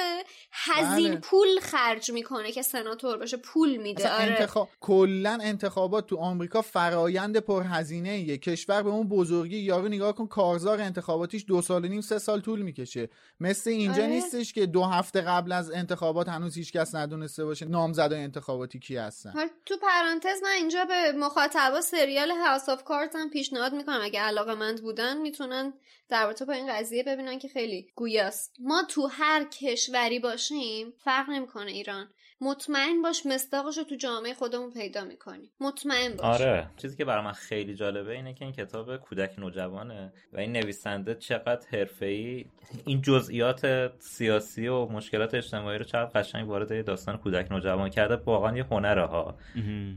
[0.53, 1.21] هزین بله.
[1.21, 4.25] پول خرج می‌کنه که سناتور بشه پول میده آره.
[4.25, 10.27] انتخاب کلا انتخابات تو آمریکا فرایند پرهزینه ایه کشور به اون بزرگی یارو نگاه کن
[10.27, 13.09] کارزار انتخاباتیش دو سال نیم سه سال طول می‌کشه.
[13.41, 14.07] مثل اینجا آره.
[14.07, 18.97] نیستش که دو هفته قبل از انتخابات هنوز هیچ کس ندونسته باشه نامزدای انتخاباتی کی
[18.97, 19.33] هستن.
[19.67, 24.01] تو پرانتز من اینجا به مخاطبا سریال هاوس آف کارت هم پیشنهاد می‌کنم.
[24.03, 25.73] اگه علاقه مند بودن می‌تونن
[26.09, 28.57] در رابطه با این قضیه ببینن که خیلی گویاست.
[28.61, 32.09] ما تو هر کشوری باشیم فرق نمی‌کنه ایران.
[32.41, 36.41] مطمئن باش مستاقش رو تو جامعه خودمون پیدا می‌کنیم مطمئن باش.
[36.41, 36.71] آره.
[36.77, 41.15] چیزی که برای من خیلی جالبه اینه که این کتاب کودک نوجوانه و این نویسنده
[41.15, 42.45] چقدر حرفه‌ای
[42.87, 48.57] این جزئیات سیاسی و مشکلات اجتماعی رو چقدر قشنگ وارد داستان کودک نوجوان کرده واقعا
[48.57, 49.37] یه هنره ها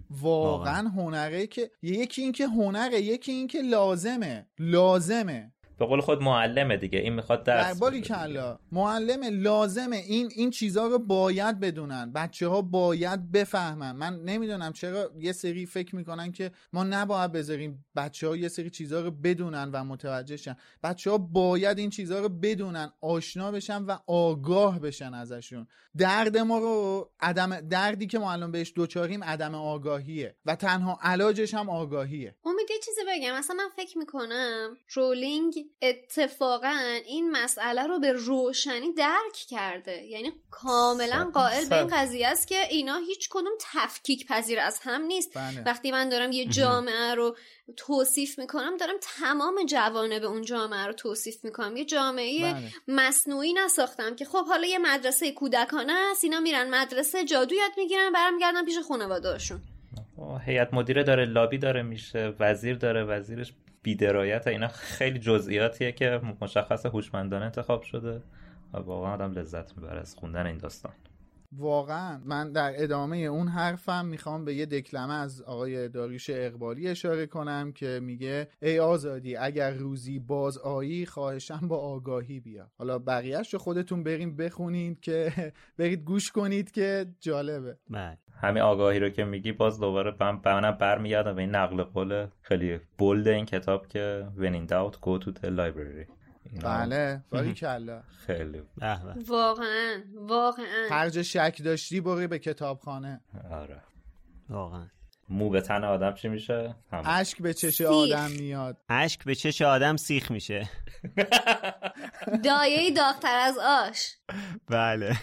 [0.09, 4.47] واقعا هنره که یکی این که هنره یکی این که لازمه.
[4.59, 5.51] لازمه.
[5.79, 6.99] به قول خود معلمه دیگه.
[6.99, 8.01] این می‌خواد درس باری.
[8.01, 12.11] کلا معلم لازمه این این چیزها رو باید بدونن.
[12.13, 13.95] بچه ها باید بفهمن.
[13.95, 18.69] من نمی‌دونم چرا یه سری فکر می‌کنن که ما نباید بذاریم بچه ها یه سری
[18.69, 20.55] چیزها رو بدونن و متوجه شن.
[20.83, 25.67] بچه ها باید این چیزها رو بدونن آشنا بشن و آگاه بشن ازشون.
[25.97, 31.53] درد ما رو عدم دردی که ما الان بهش دوچاریم عدم آگاهیه و تنها علاجش
[31.53, 32.35] هم آگاهیه.
[32.45, 33.37] امید یه چیزی بگم.
[33.37, 40.03] مثلا من فکر می‌کنم رولینگ اتفاقا این مسئله رو به روشنی درک کرده.
[40.03, 45.01] یعنی کاملا قائل به این قضیه است که اینا هیچ کدوم تفکیک پذیر از هم
[45.01, 45.37] نیست.
[45.37, 45.63] بله.
[45.65, 47.37] وقتی من دارم یه جامعه رو
[47.77, 51.77] توصیف می‌کنم دارم تمام جوانب اون جامعه رو توصیف می‌کنم.
[51.77, 52.71] یه جامعه بله.
[52.87, 58.11] مصنوعی نساختم که خب حالا یه مدرسه کودکانه است اینا میرن مدرسه جادو یاد می‌گیرن
[58.11, 59.61] برمیگردن پیش خانواده‌هاشون.
[60.45, 63.53] هیئت مدیره داره لابی داره میشه وزیر داره وزیرش
[63.83, 68.21] بیدرایت اینا خیلی جزئیاتیه که مشخص هوشمندانه انتخاب شده
[68.73, 70.93] و واقعا آدم لذت می‌بره از خوندن این داستان.
[71.57, 77.25] واقعا من در ادامه اون حرفم می‌خوام به یه دکلمه از آقای داریوش اقبالی اشاره
[77.25, 82.71] کنم که میگه ای آزادی اگر روزی باز آیی خواهشم با آگاهی بیا.
[82.77, 85.31] حالا بقیهش رو خودتون بریم بخونید که
[85.77, 87.77] برید گوش کنید که جالبه.
[87.89, 88.17] بله.
[88.43, 91.35] همین آگاهی رو که میگی باز دوباره من به منم برمیگردم.
[91.35, 95.47] به این نقل قول خیلی بولد این کتاب که when in doubt go to the
[95.47, 96.07] library.
[96.63, 97.23] بله.
[97.31, 98.01] باری کلا.
[98.27, 98.61] خیلی.
[98.77, 99.13] به به.
[99.27, 100.65] واقعا واقعا.
[100.89, 103.21] هر جا شک داشتی برو به کتابخانه.
[103.51, 103.81] آره.
[104.49, 104.87] واقعا.
[105.29, 107.01] مو به تن آدم چی میشه؟ هم.
[107.05, 108.77] اشک به چش آدم میاد.
[108.89, 110.69] اشک به چش آدم سیخ میشه.
[112.43, 114.17] دایه داغتر از آش.
[114.69, 115.17] بله.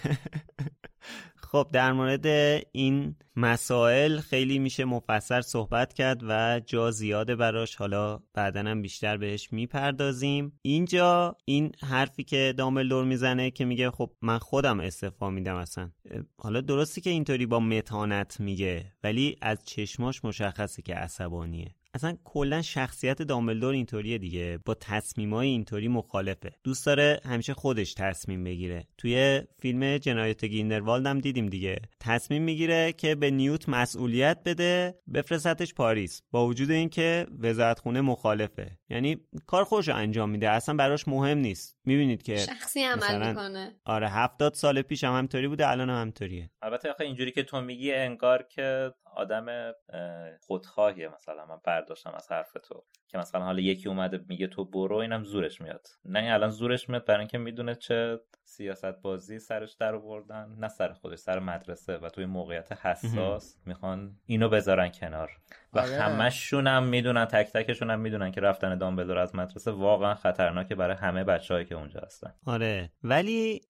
[1.53, 2.27] خب در مورد
[2.73, 7.77] این مسائل خیلی میشه مفصل صحبت کرد و جا زیاده براش.
[7.77, 10.59] حالا بعدا هم بیشتر بهش می‌پردازیم.
[10.63, 15.91] اینجا این حرفی که دامبلدور می‌زنه که میگه خب من خودم استعفا میدم اصلا.
[16.39, 21.75] حالا درستی که اینطوری با متانت میگه ولی از چشماش مشخصه که عصبانیه.
[21.95, 24.59] اصلا کلا شخصیت دامبلدور اینطوریه دیگه.
[24.65, 26.51] با تصمیمای اینطوری مخالفه.
[26.65, 28.87] دوست داره همیشه خودش تصمیم بگیره.
[28.99, 31.77] توی فیلم جنایت گیندروالد هم دیدیم دیگه.
[32.01, 36.23] تصمیم می‌گیره که به نیوت مسئولیت بده بفرستتش پاریس.
[36.31, 38.79] با وجود اینکه وزارتخونه مخالفه.
[38.91, 39.17] یعنی
[39.47, 40.51] کار خوش رو انجام میده.
[40.51, 41.77] اصلا براش مهم نیست.
[41.85, 43.75] می‌بینید که شخصی عمل مثلا- می‌کنه.
[43.85, 46.51] آره هفتاد سال پیش هم همطوری بوده الان هم همطوریه.
[46.63, 51.47] البته آخه اینجوری که تو میگی انگار که آدم اه، خودخواهیه مثلا.
[51.47, 52.85] من برداشتم از حرف تو.
[53.11, 55.87] که مثلا حالا یکی اومده میگه تو برو اینم زورش میاد.
[56.05, 60.69] نه این الان زورش میاد برای اینکه می‌دونه چه سیاست بازی سرش در آوردن نه
[60.69, 65.31] سر خودش سر مدرسه و توی موقعیت حساس می‌خوان اینو بذارن کنار.
[65.73, 66.01] و آره.
[66.01, 70.97] همشون هم می‌دونن تک تکشون هم می‌دونن که رفتن دامبلدور از مدرسه واقعا خطرناکه برای
[70.97, 72.35] همه بچههایی که اونجا هستن.
[72.47, 72.91] آره.
[73.03, 73.61] ولی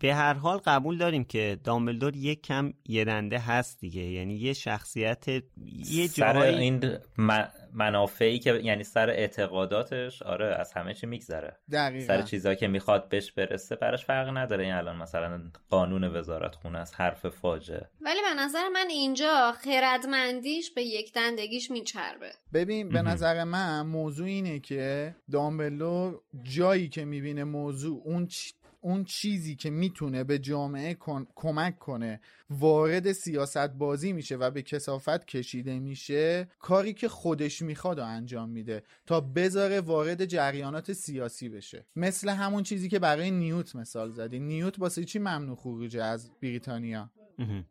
[0.00, 3.04] به هر حال قبول داریم که دامبلدور یک کم یه
[3.38, 4.02] هست دیگه.
[4.02, 5.28] یعنی یه شخصیت
[5.90, 6.98] یه سر جایی این
[7.74, 11.56] منافعی که یعنی سر اعتقاداتش آره از همه چی میگذره.
[11.72, 12.06] دقیقا.
[12.06, 14.64] سر چیزایی که می‌خواد بهش برسه براش فرق نداره.
[14.64, 17.90] این الان مثلا قانون وزارت خونه از حرف فاجعه.
[18.00, 22.30] ولی به نظر من اینجا خردمندیش به یک دندگیش میچربه.
[22.52, 28.28] ببین به نظر من موضوع اینه که دامبلور جایی که می‌بینه موضوع اون
[28.84, 30.96] اون چیزی که می‌تونه به جامعه
[31.34, 32.20] کمک کنه
[32.50, 38.50] وارد سیاست بازی میشه و به کسافت کشیده میشه کاری که خودش می‌خواد و انجام
[38.50, 41.86] میده تا بذاره وارد جریانات سیاسی بشه.
[41.96, 44.38] مثل همون چیزی که برای نیوت مثال زدی.
[44.38, 47.10] نیوت واسه چی ممنوع خروجه از بریتانیا؟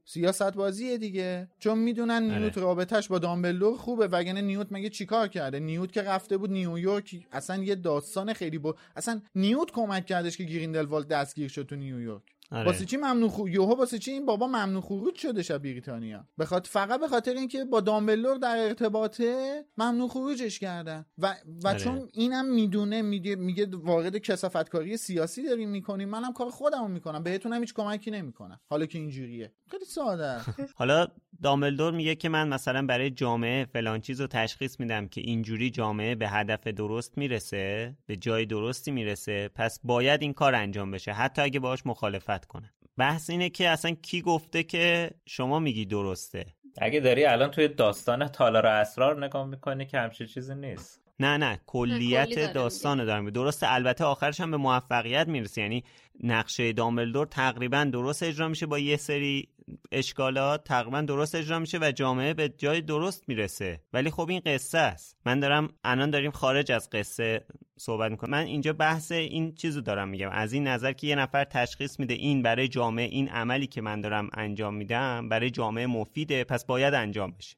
[0.05, 1.47] سیاست بازیه دیگه.
[1.59, 2.39] چون می‌دونن آره.
[2.39, 4.07] نیوت رابطش با دامبلور خوبه.
[4.07, 8.78] وگرنه نیوت مگه چیکار کرده؟ نیوت که رفته بود نیویورک اصلا یه داستان خیلی بود
[8.95, 12.32] اصلا نیوت کمک کردش که گریندلوالد دستگیر شد تو نیویورک.
[12.52, 12.66] آره.
[12.66, 13.50] واسه چی ممنوع خو...
[13.50, 17.66] یوها واسه چی این بابا ممنوع خروج شده شب بریتانیا؟ بخاطر فقط به خاطر اینکه
[17.66, 21.06] با دامبلور در ارتباطه ممنوع خروجش کردن.
[21.18, 21.80] و و آره.
[21.80, 26.10] چون اینم می‌دونه میگه میگه وارد کسافتکاری سیاسی داریم می‌کنیم.
[26.10, 27.24] منم کار خودمو می‌کنم.
[27.24, 28.60] بهتونم هیچ کمکی نمی‌کنم.
[28.70, 29.54] حالا که اینجوریه.
[29.72, 30.41] خیلی ساده.
[30.80, 31.08] حالا
[31.44, 36.16] دامبلدور میگه که من مثلا برای جامعه فلان چیز رو تشخیص میدم که اینجوری جامعه
[36.16, 41.12] به هدف درست می‌رسه به جای درستی می‌رسه پس باید این کار انجام بشه.
[41.12, 42.73] حتی اگه باهاش مخالفت کنه.
[42.97, 46.45] بحث اینه که اصلا کی گفته که شما میگی درسته.
[46.77, 51.01] اگه داری الان توی داستان تالار اسرار نگاه می‌کنی که همچین چیزی نیست.
[51.19, 55.61] نه نه نه، کلی کلیت داستان رو دارم درسته البته آخرش هم به موفقیت می‌رسه
[55.61, 55.84] یعنی
[56.24, 59.49] نقشه دامبلدور تقریبا درست اجرا میشه با یه سری
[59.91, 63.82] اشکالات تقریبا درست اجرا میشه و جامعه به جای درست می‌رسه.
[63.93, 65.18] ولی خب این قصه است.
[65.26, 67.45] من دارم الان داریم خارج از قصه
[67.78, 68.32] صحبت می‌کنم.
[68.32, 70.30] من اینجا بحث این چیزو دارم میگم.
[70.30, 74.01] از این نظر که یه نفر تشخیص میده این برای جامعه این عملی که من
[74.01, 77.57] دارم انجام میدم برای جامعه مفیده پس باید انجام بشه.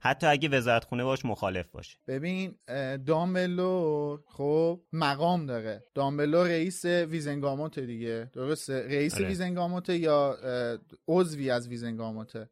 [0.00, 1.98] حتی اگه وزارت خونه باش مخالف باشه.
[2.08, 2.54] ببین
[3.06, 5.84] دامبلور خب مقام داره.
[5.94, 8.30] دامبلور رئیس ویزنگاموت دیگه.
[8.32, 9.26] درسته؟ رئیس آره.
[9.26, 10.36] ویزنگاموت یا
[11.08, 12.48] عضوی از ویزنگاموته؟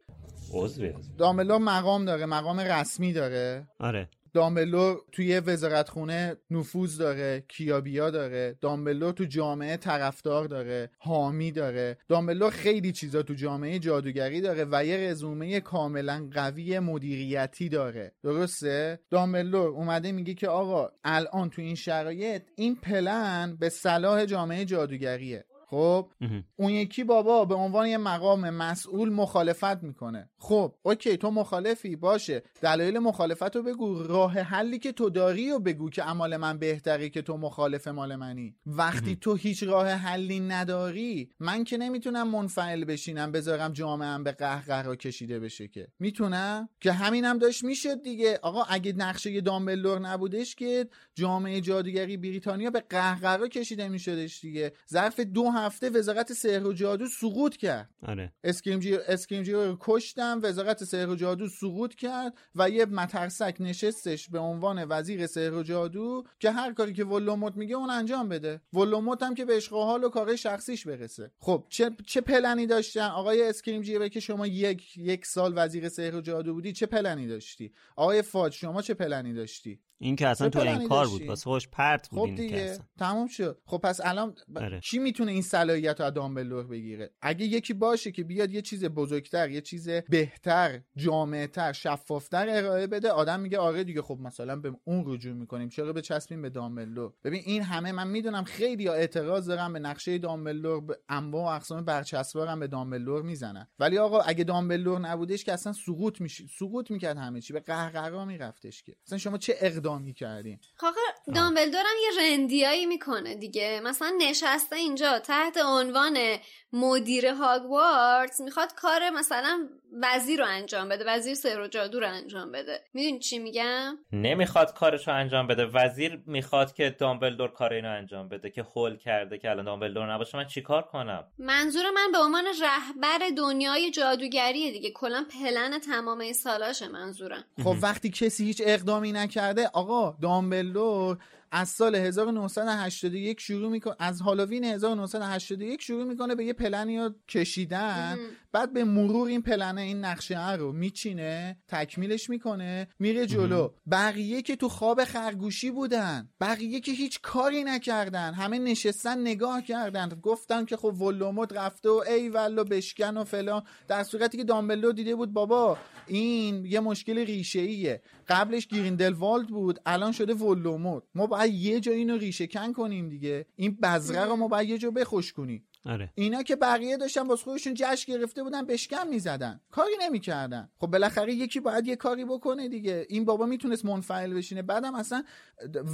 [0.53, 3.67] عضوی از دامبلور مقام داره مقام رسمی داره.
[3.79, 4.09] آره.
[4.37, 11.99] دامبلور توی وزارتخونه نفوذ داره کیابیا داره دامبلور تو جامعه طرفدار داره حامی داره.
[12.09, 18.13] دامبلور خیلی چیزا تو جامعه جادوگری داره و یه رزومه کاملا قوی مدیریتی داره.
[18.23, 24.65] درسته؟ دامبلور اومده میگه که آقا الان تو این شرایط این پلن به صلاح جامعه
[24.65, 25.45] جادوگریه.
[25.69, 26.11] خب؟
[26.57, 30.31] اون یکی بابا به عنوان یه مقام مسئول مخالفت می‌کنه.
[30.39, 32.43] خب okay تو مخالفی باشه.
[32.63, 34.03] دلایل مخالفت رو بگو.
[34.03, 37.89] راه حلی که تو داری و بگو که از مال من بهتری که تو مخالف
[37.89, 38.57] مال منی.
[38.67, 44.97] وقتی تو هیچ راه حلی نداری من که نمی‌تونم منفعل بشینم بذارم جامعه به قهقرا
[44.97, 45.89] کشیده بشه که.
[45.99, 48.39] می‌تونم؟ که همینم داشت می‌شد دیگه.
[48.43, 54.73] آقا اگه نقشه دامبلدور نبودش که جامعه جادوگری بریتانیا به قهقرا کشیده میشدش دیگه.
[54.91, 57.91] ظرف دو هفته وزارت سحر و جادو سقوط کرد.
[58.03, 58.33] آره.
[58.45, 64.87] اسکریمجی رو کشتن وزارت سحر و جادو سقوط کرد و یه مترسک نشستش به عنوان
[64.89, 68.61] وزیر سحر و جادو که هر کاری که ولدمورت میگه اون انجام بده.
[68.73, 71.31] ولدمورت هم که به عشق و حال و شخصیش برسه.
[71.39, 76.21] خب چه چه پلنی داشتن؟ آقای اسکریمجی که شما یک یک سال وزیر سحر و
[76.21, 80.59] جادو بودی چه پلنی داشتی؟ آقای فاج شما چه پلنی داشتی؟ این که اصلا تو
[80.59, 82.79] این کار؟ بود واسه خوش پرت بود خب دیگه.
[82.99, 83.61] تموم شد.
[83.65, 84.59] خب پس الان ب...
[84.59, 84.81] آره.
[84.81, 88.85] کی می‌تونه این صلاحیت رو از دامبلدور بگیره؟ اگه یکی باشه که بیاد یه چیز
[88.85, 94.73] بزرگتر یه چیز بهتر جامعتر شفافتر ارائه بده آدم میگه آره دیگه خب مثلا به
[94.85, 95.69] اون رجوع می‌کنیم.
[95.69, 100.81] چرا بچسبیم به دامبلدور؟ ببین این همه من می‌دونم خیلی اعتراض دارن به نقشه دامبلدور
[100.81, 103.69] به انواع و اقسام برچسبارم به دامبلدور می‌زنن.
[103.79, 107.53] ولی آقا اگه دامبلدور نبودش که اصلا سقوط میشی سقوط می‌کرد همه چی.
[107.53, 108.97] به قهقرا میرفتش که.
[109.07, 109.55] اصلا شما چه
[109.87, 111.01] اقدامی کردین آخه
[111.35, 113.81] دامبلدور هم یه رندیایی می‌کنه دیگه.
[113.85, 116.37] مثلا نشسته اینجا تحت عنوان
[116.77, 119.69] مدیر هاگوارتس می‌خواد کار مثلا
[120.03, 122.81] وزیر رو انجام بده وزیر سحر و جادو رو انجام بده.
[122.95, 125.65] می‌دونی چی میگم؟ نمی‌خواد کارشو انجام بده.
[125.65, 130.39] وزیر می‌خواد که دامبلدور کار اینو انجام بده که هول کرده که الان دامبلدور نباشه.
[130.39, 134.91] من چیکار کنم؟ منظور من به عنوان رهبر دنیای جادوگریه دیگه.
[134.91, 137.45] کلا پلن تمام سالاشه منظورم.
[137.65, 141.19] خب وقتی کسی هیچ اقدامی نکرده آقا دامبلدور
[141.57, 148.19] از سال 1981 شروع می‌کنه از هالووین 1981 شروع می‌کنه به یه پلنی کشیدن
[148.57, 153.71] بعد به مرور این پلنه این نقشه رو میچینه تکمیلش می‌کنه میره جلو.
[153.91, 160.09] بقیه که تو خواب خرگوشی بودن بقیه که هیچ کاری نکردن همه نشستن نگاه کردن
[160.23, 163.63] گفتن که خب ولوموت رفته و ای والو بشکن و فلان.
[163.89, 169.81] در صورتی که دامبلو دیده بود بابا این یه مشکل ریشه ایه قبلش گریندلوالد بود
[169.87, 171.03] الان شده ولوموت.
[171.15, 173.47] ما باید یه جا اینو ریشه کن کنیم دیگه.
[173.57, 176.13] این بذره رو ما باید یه جا بخوش کنیم آره.
[176.15, 179.61] اینا که بقیه داشتن واسه خودشون جشن گرفته بودن بشکم می‌زدن.
[179.71, 180.69] کاری نمی‌کردن.
[180.79, 183.07] خب بالاخره یکی باید یه کاری بکنه دیگه.
[183.09, 184.63] این بابا می‌تونست منفعل بشینه.
[184.63, 185.25] بعدم اصلا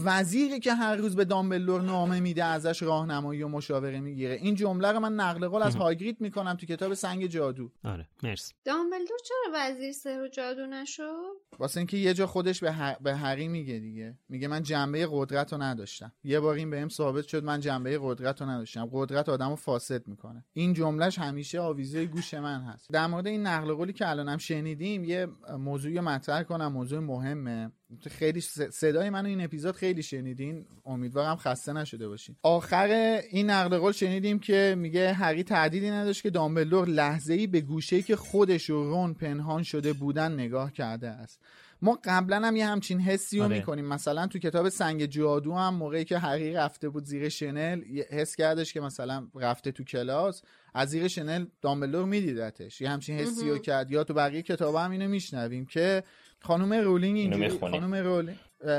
[0.04, 4.34] وزیری که هر روز به دامبلور نامه میده ازش راهنمایی و مشاوره می‌گیره.
[4.34, 7.70] این جمله رو من نقل قول از هاگریت می‌کنم تو کتاب سنگ جادو.
[7.84, 8.08] آره.
[8.22, 8.54] مرسی.
[8.64, 12.96] دامبلدور چرا وزیر سحر و جادو نشد؟ واسه اینکه یه جا خودش به, ه...
[13.00, 14.18] به هری میگه دیگه.
[14.28, 16.12] میگه من جنبه قدرت رو نداشتم.
[16.24, 18.88] یه بار این بهم ثابت شد من جنبه قدرت رو نداشتم.
[18.92, 20.44] قدرت آدمو فاسد می‌کنه.
[20.52, 22.90] این جملهش همیشه آویزه گوش من هست.
[22.92, 25.26] در مورد این نقل قولی که الانم شنیدیم یه
[25.58, 27.70] موضوعی مطرح کنم موضوع مهمه.
[28.10, 28.40] خیلی
[28.70, 30.66] صدای منو این اپیزود خیلی شنیدین.
[30.86, 32.36] امیدوارم خسته نشده باشین.
[32.42, 37.60] آخر این نقل قول شنیدیم که میگه هری تعدیلی نداشت که دامبلدور لحظه ای به
[37.60, 41.40] گوشه که خودش و رون پنهان شده بودن نگاه کرده است.
[41.82, 43.58] ما قبلا هم یه همچین حسی رو آره.
[43.58, 43.84] می‌کنیم.
[43.84, 48.72] مثلا تو کتاب سنگ جادو هم موقعی که هری رفته بود زیر شنل حس کردش
[48.72, 50.42] که مثلا رفته تو کلاس
[50.74, 52.80] از زیر شنل دامبلدور میدیدتش.
[52.80, 53.90] یه همچین حسی رو کرد.
[53.90, 56.02] یا تو بقیه کتاب هم اینو میشنویم که
[56.40, 57.80] خانم رولینگ اینجوری می‌خونیم.
[57.80, 58.38] خانم رولینگ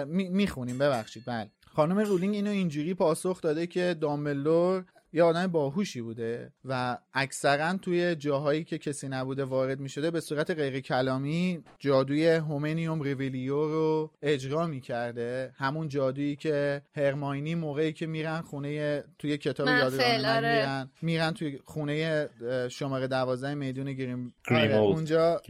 [0.09, 1.23] می‌خونیم ببخشید.
[1.25, 1.49] بله.
[1.75, 8.15] خانم رولینگ اینو اینجوری پاسخ داده که دامبلدور یه آدم باهوشی بوده و اکثرا توی
[8.15, 14.11] جاهایی که کسی نبوده وارد می شده به صورت غیر کلامی جادوی هومنیوم ریویلیو رو
[14.21, 20.25] اجرا می کرده همون جادویی که هرماینی موقعی که میرن خونه توی کتاب یادگاران مرگ
[20.37, 20.55] آره.
[20.55, 22.29] میرن میرن توی خونه
[22.69, 24.95] شماره دوازده میدون گریم آره، گریمولد.
[24.95, 25.41] اونجا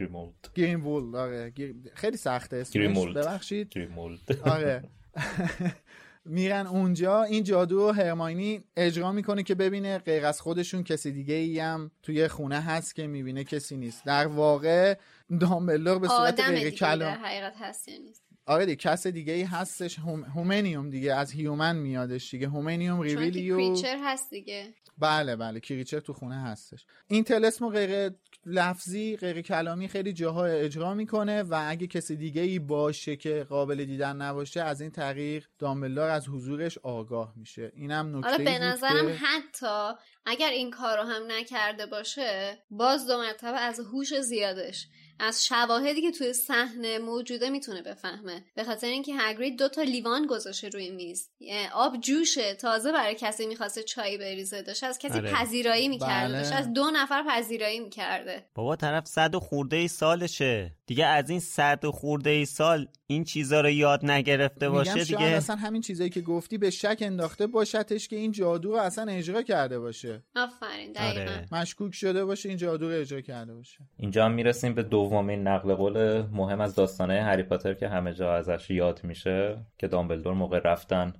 [0.58, 1.50] وول آره.
[1.50, 3.08] گیر- خیلی سخته اسمش.
[3.14, 3.68] ببخشید.
[3.68, 4.82] گریمولد آره.
[6.24, 7.22] میرن اونجا.
[7.22, 12.28] این جادو هرماینی اجرا می‌کنه که ببینه غیر از خودشون کسی دیگه ای هم توی
[12.28, 14.04] خونه هست که می‌بینه کسی نیست.
[14.04, 14.94] در واقع
[15.40, 18.24] دامبلدور به صورت غیر دیگه کلام حقیقت هست یا نیست.
[18.46, 19.98] آره دیگه کس دیگه ای هستش.
[19.98, 20.24] هوم...
[20.24, 22.48] هومنیوم دیگه از هیومن میادش دیگه.
[22.48, 24.74] هومنیوم چون ریویلیو کریچر هست دیگه.
[24.98, 25.60] بله بله.
[25.60, 26.86] کریچر تو خونه هستش.
[27.06, 28.10] این تلسمو غیر
[28.46, 33.84] لفظی غیر کلامی خیلی جاها اجرا می‌کنه و اگه کسی دیگه ای باشه که قابل
[33.84, 37.72] دیدن نباشه از این طریق دامبلدور از حضورش آگاه میشه.
[37.74, 43.06] اینم نکته حالا به نظرم که حتی اگر این کار رو هم نکرده باشه باز
[43.06, 44.88] دو مرتبه از هوش زیادش
[45.18, 48.44] از شواهدی که توی صحنه موجوده می‌تونه بفهمه.
[48.54, 51.28] به خاطر اینکه هگرید دو تا لیوان گذاشته روی میز.
[51.74, 54.84] آب جوشه تازه برای کسی می‌خواسته چای بریزه داشت.
[54.84, 55.32] از کسی آره.
[55.32, 56.42] پذیرایی می‌کرده بله.
[56.42, 56.52] داشت.
[56.52, 58.46] از دو نفر پذیرایی می‌کرده.
[58.54, 60.72] بابا طرف صد و خورده ای سالشه.
[60.86, 65.06] دیگه از این صد و خورده ای سال این چیزا رو یاد نگرفته باشه شاید
[65.06, 65.20] دیگه.
[65.20, 69.42] اصلا همین چیزایی که گفتی به شک انداخته باشتش که این جادو رو اصلا اجرا
[69.42, 70.22] کرده باشه.
[70.36, 71.20] آفرین دقیقا.
[71.20, 71.48] آره.
[71.52, 73.78] مشکوک شده باشه این جادو رو اجرا کرده باشه.
[73.98, 78.34] اینجا هم می‌رسیم به دومین نقل قول مهم از داستانه هری پاتر که همه جا
[78.34, 81.12] ازش یاد میشه که دامبلدور موقع رفتن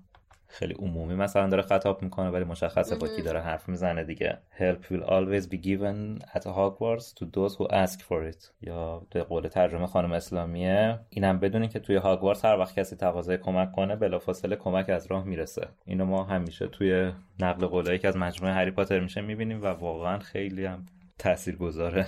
[0.55, 1.14] خیلی عمومی.
[1.14, 4.39] مثلا داره خطاب می‌کنه ولی مشخصه با کی داره حرف می‌زنه دیگه.
[4.59, 8.51] Help will always be given at Hogwarts to those who ask for it.
[8.60, 13.39] یا به قول ترجمه خانم اسلامیه اینم بدونین که توی هاگوارتس هر وقت کسی تقاضای
[13.39, 15.68] کمک کنه بلافاصله کمک از راه می‌رسه.
[15.85, 20.18] اینو ما همیشه توی نقل قولایی که از مجموعه هری پاتر میشه می‌بینیم و واقعا
[20.18, 20.86] خیلی هم
[21.18, 22.06] تاثیرگذاره.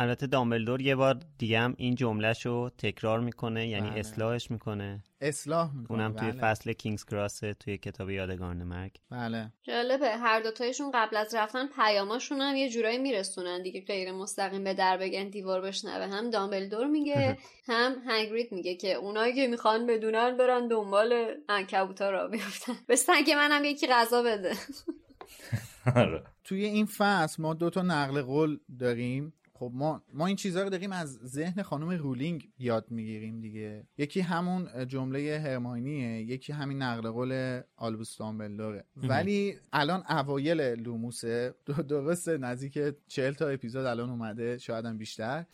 [0.00, 3.98] البته دامبلدور یه بار دیگه هم این جملهش رو تکرار می‌کنه یعنی بله.
[3.98, 5.02] اصلاحش می‌کنه.
[5.20, 6.40] اصلاح می‌کنه اونم توی بله.
[6.40, 9.52] فصل کینگز کراس توی کتاب یادگان مرگ بله.
[9.62, 14.74] جالبه هر دوتایشون قبل از رفتن پیاماشون هم یه جورایی میرسونن دیگه غیر مستقیم به
[14.74, 16.06] در بگن دیوار بشنوه.
[16.06, 22.28] هم دامبلدور میگه هم هگرید میگه که اونایی که می‌خوان بدونن برن دنبال عنکبوتا را
[22.28, 22.76] بیفتن.
[22.86, 24.52] به سگ منم یکی غذا بده.
[25.96, 26.22] آره.
[26.44, 29.32] توی این فصل ما دو تا نقل قول داریم.
[29.60, 33.86] خب ما ما این چیزها رو داریم از ذهن خانم رولینگ یاد می‌گیریم دیگه.
[33.98, 38.84] یکی همون جمله هرماینیه یکی همین نقل قول آلبوس دامبلدوره.
[38.96, 41.54] ولی الان اوایل لوموسه
[41.88, 45.44] درسته نزدیک 40 تا اپیزود الان اومده شاید هم بیشتر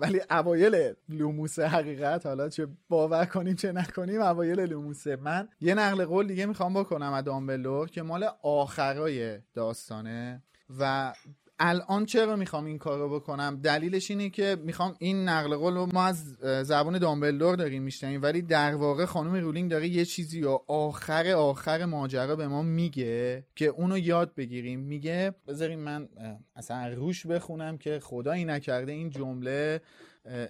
[0.00, 5.16] ولی اوایل لوموسه حقیقت حالا چه باور کنیم چه نکنیم اوایل لوموسه.
[5.16, 10.42] من یه نقل قول دیگه می‌خوام بکنم از دامبلدور که مال آخرای داستانه
[10.78, 11.12] و
[11.58, 15.86] الان چرا می‌خوام این کار رو بکنم؟ دلیلش اینه که می‌خوام این نقل قول رو
[15.92, 16.24] ما از
[16.62, 21.84] زبان دامبلدور داریم میشنیم ولی در واقع خانم رولینگ داره یه چیزی رو آخر آخر
[21.84, 24.80] ماجرا به ما میگه که اونو یاد بگیریم.
[24.80, 26.08] میگه بذاریم من
[26.56, 29.80] اصلا روش بخونم که خدایی نکرده این جمله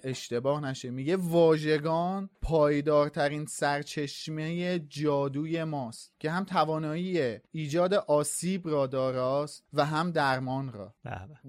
[0.03, 0.89] اشتباه نشه.
[0.89, 10.11] میگه واژگان پایدارترین سرچشمه جادوی ماست که هم توانایی ایجاد آسیب را داراست و هم
[10.11, 10.93] درمان را.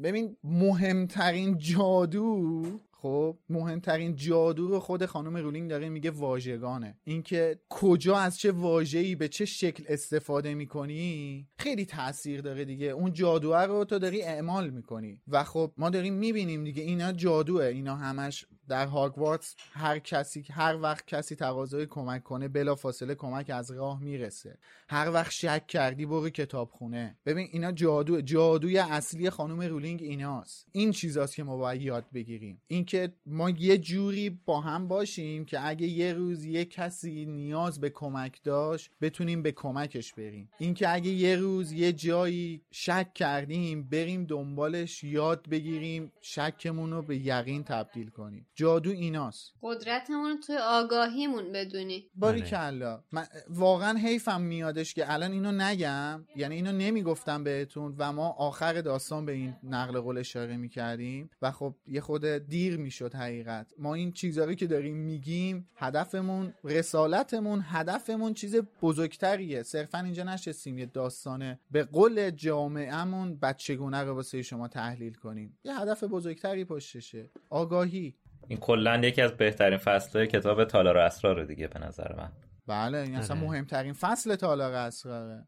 [0.02, 2.62] ببین مهمترین جادو
[3.00, 6.96] خب مهمترین جادو رو خود خانم رولینگ داره میگه واژگانه.
[7.04, 12.86] اینکه کجا از چه واژه‌ای به چه شکل استفاده می‌کنی خیلی تاثیر داره دیگه.
[12.86, 15.20] اون جادو رو تو داری اعمال می‌کنی.
[15.28, 20.76] و خب ما داریم می‌بینیم دیگه اینا جادوه اینا همش در هاگوارتس هر کسی هر
[20.82, 24.58] وقت کسی تقاضای کمک کنه بلا فاصله کمک از راه می‌رسه.
[24.88, 27.16] هر وقت شک کردی برو کتابخونه.
[27.26, 30.66] ببین اینا جادو جادوی اصلی خانم رولینگ ایناست.
[30.72, 32.62] این چیزاست که ما باید یاد بگیریم.
[32.66, 37.80] این که ما یه جوری با هم باشیم که اگه یه روز یه کسی نیاز
[37.80, 40.50] به کمک داشت بتونیم به کمکش بریم.
[40.58, 47.16] اینکه اگه یه روز یه جایی شک کردیم بریم دنبالش یاد بگیریم شکمون رو به
[47.16, 48.46] یقین تبدیل کنیم.
[48.58, 49.52] جادو ایناست.
[49.62, 52.10] قدرتمون توی آگاهیمون بدونی.
[52.14, 53.02] باری کلا
[53.48, 59.26] واقعا حیفم میادش که الان اینو نگم یعنی اینو نمی‌گفتم بهتون و ما آخر داستان
[59.26, 63.72] به این نقل قول اشاره می‌کردیم و خب یه خود دیر می‌شد حقیقت.
[63.78, 69.62] ما این چیزهایی که داریم میگیم هدفمون رسالتمون هدفمون چیز بزرگتریه.
[69.62, 75.58] صرفا اینجا نشستیم یه داستانه به قول جامعهمون بچگونه رو واسه شما تحلیل کنیم.
[75.64, 77.30] یه هدف بزرگتری پشتشه.
[77.50, 78.14] آگاهی.
[78.48, 82.32] این کلا یکی از بهترین فصلهای کتاب تالار اسرار دیگه به نظر من.
[82.66, 83.46] بله این اصلا آره.
[83.46, 85.46] مهمترین فصل تالار اسراره.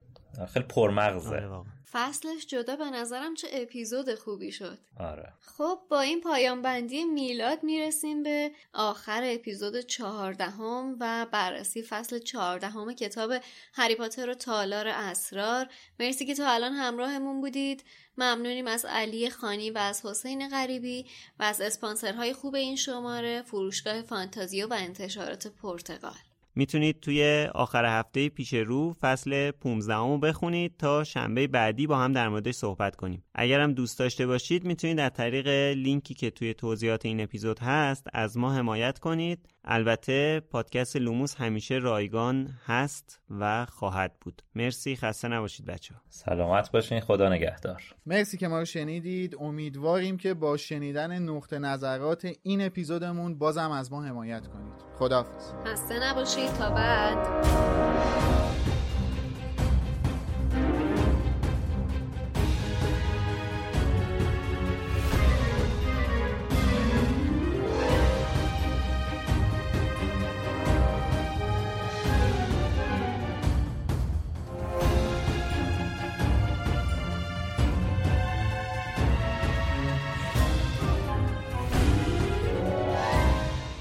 [0.52, 1.36] خیلی پرمغزه.
[1.36, 4.78] آره فصلش جدا به نظرم چه اپیزود خوبی شد.
[4.96, 5.32] آره.
[5.40, 12.92] خب با این پایان بندی میلاد می‌رسیم به آخر اپیزود چهاردهم و بررسی فصل چهاردهم
[12.92, 13.32] کتاب
[13.74, 15.66] هری پاتر و تالار اسرار.
[16.00, 17.84] مرسی که تا الان همراهمون بودید.
[18.18, 21.06] ممنونیم از علی خانی و از حسین غریبی
[21.38, 26.12] و از اسپانسرهای خوب این شماره فروشگاه فانتازیو و انتشارات پرتقال.
[26.54, 32.12] می‌تونید توی آخر هفته پیش رو فصل 15 رو بخونید تا شنبه بعدی با هم
[32.12, 33.24] در موردش صحبت کنیم.
[33.34, 38.36] اگرم دوست داشته باشید می‌تونید از طریق لینکی که توی توضیحات این اپیزود هست از
[38.36, 39.48] ما حمایت کنید.
[39.72, 44.42] البته پادکست لوموس همیشه رایگان هست و خواهد بود.
[44.54, 47.82] مرسی خسته نباشید بچه سلامت باشین خدا نگهدار.
[48.06, 49.36] مرسی که ما رو شنیدید.
[49.40, 54.74] امیدواریم که با شنیدن نقطه نظرات این اپیزودمون بازم از ما حمایت کنید.
[54.98, 55.52] خداحافظ.
[55.66, 56.52] خسته نباشید.
[56.52, 58.39] تا بعد.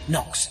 [0.10, 0.50] Knox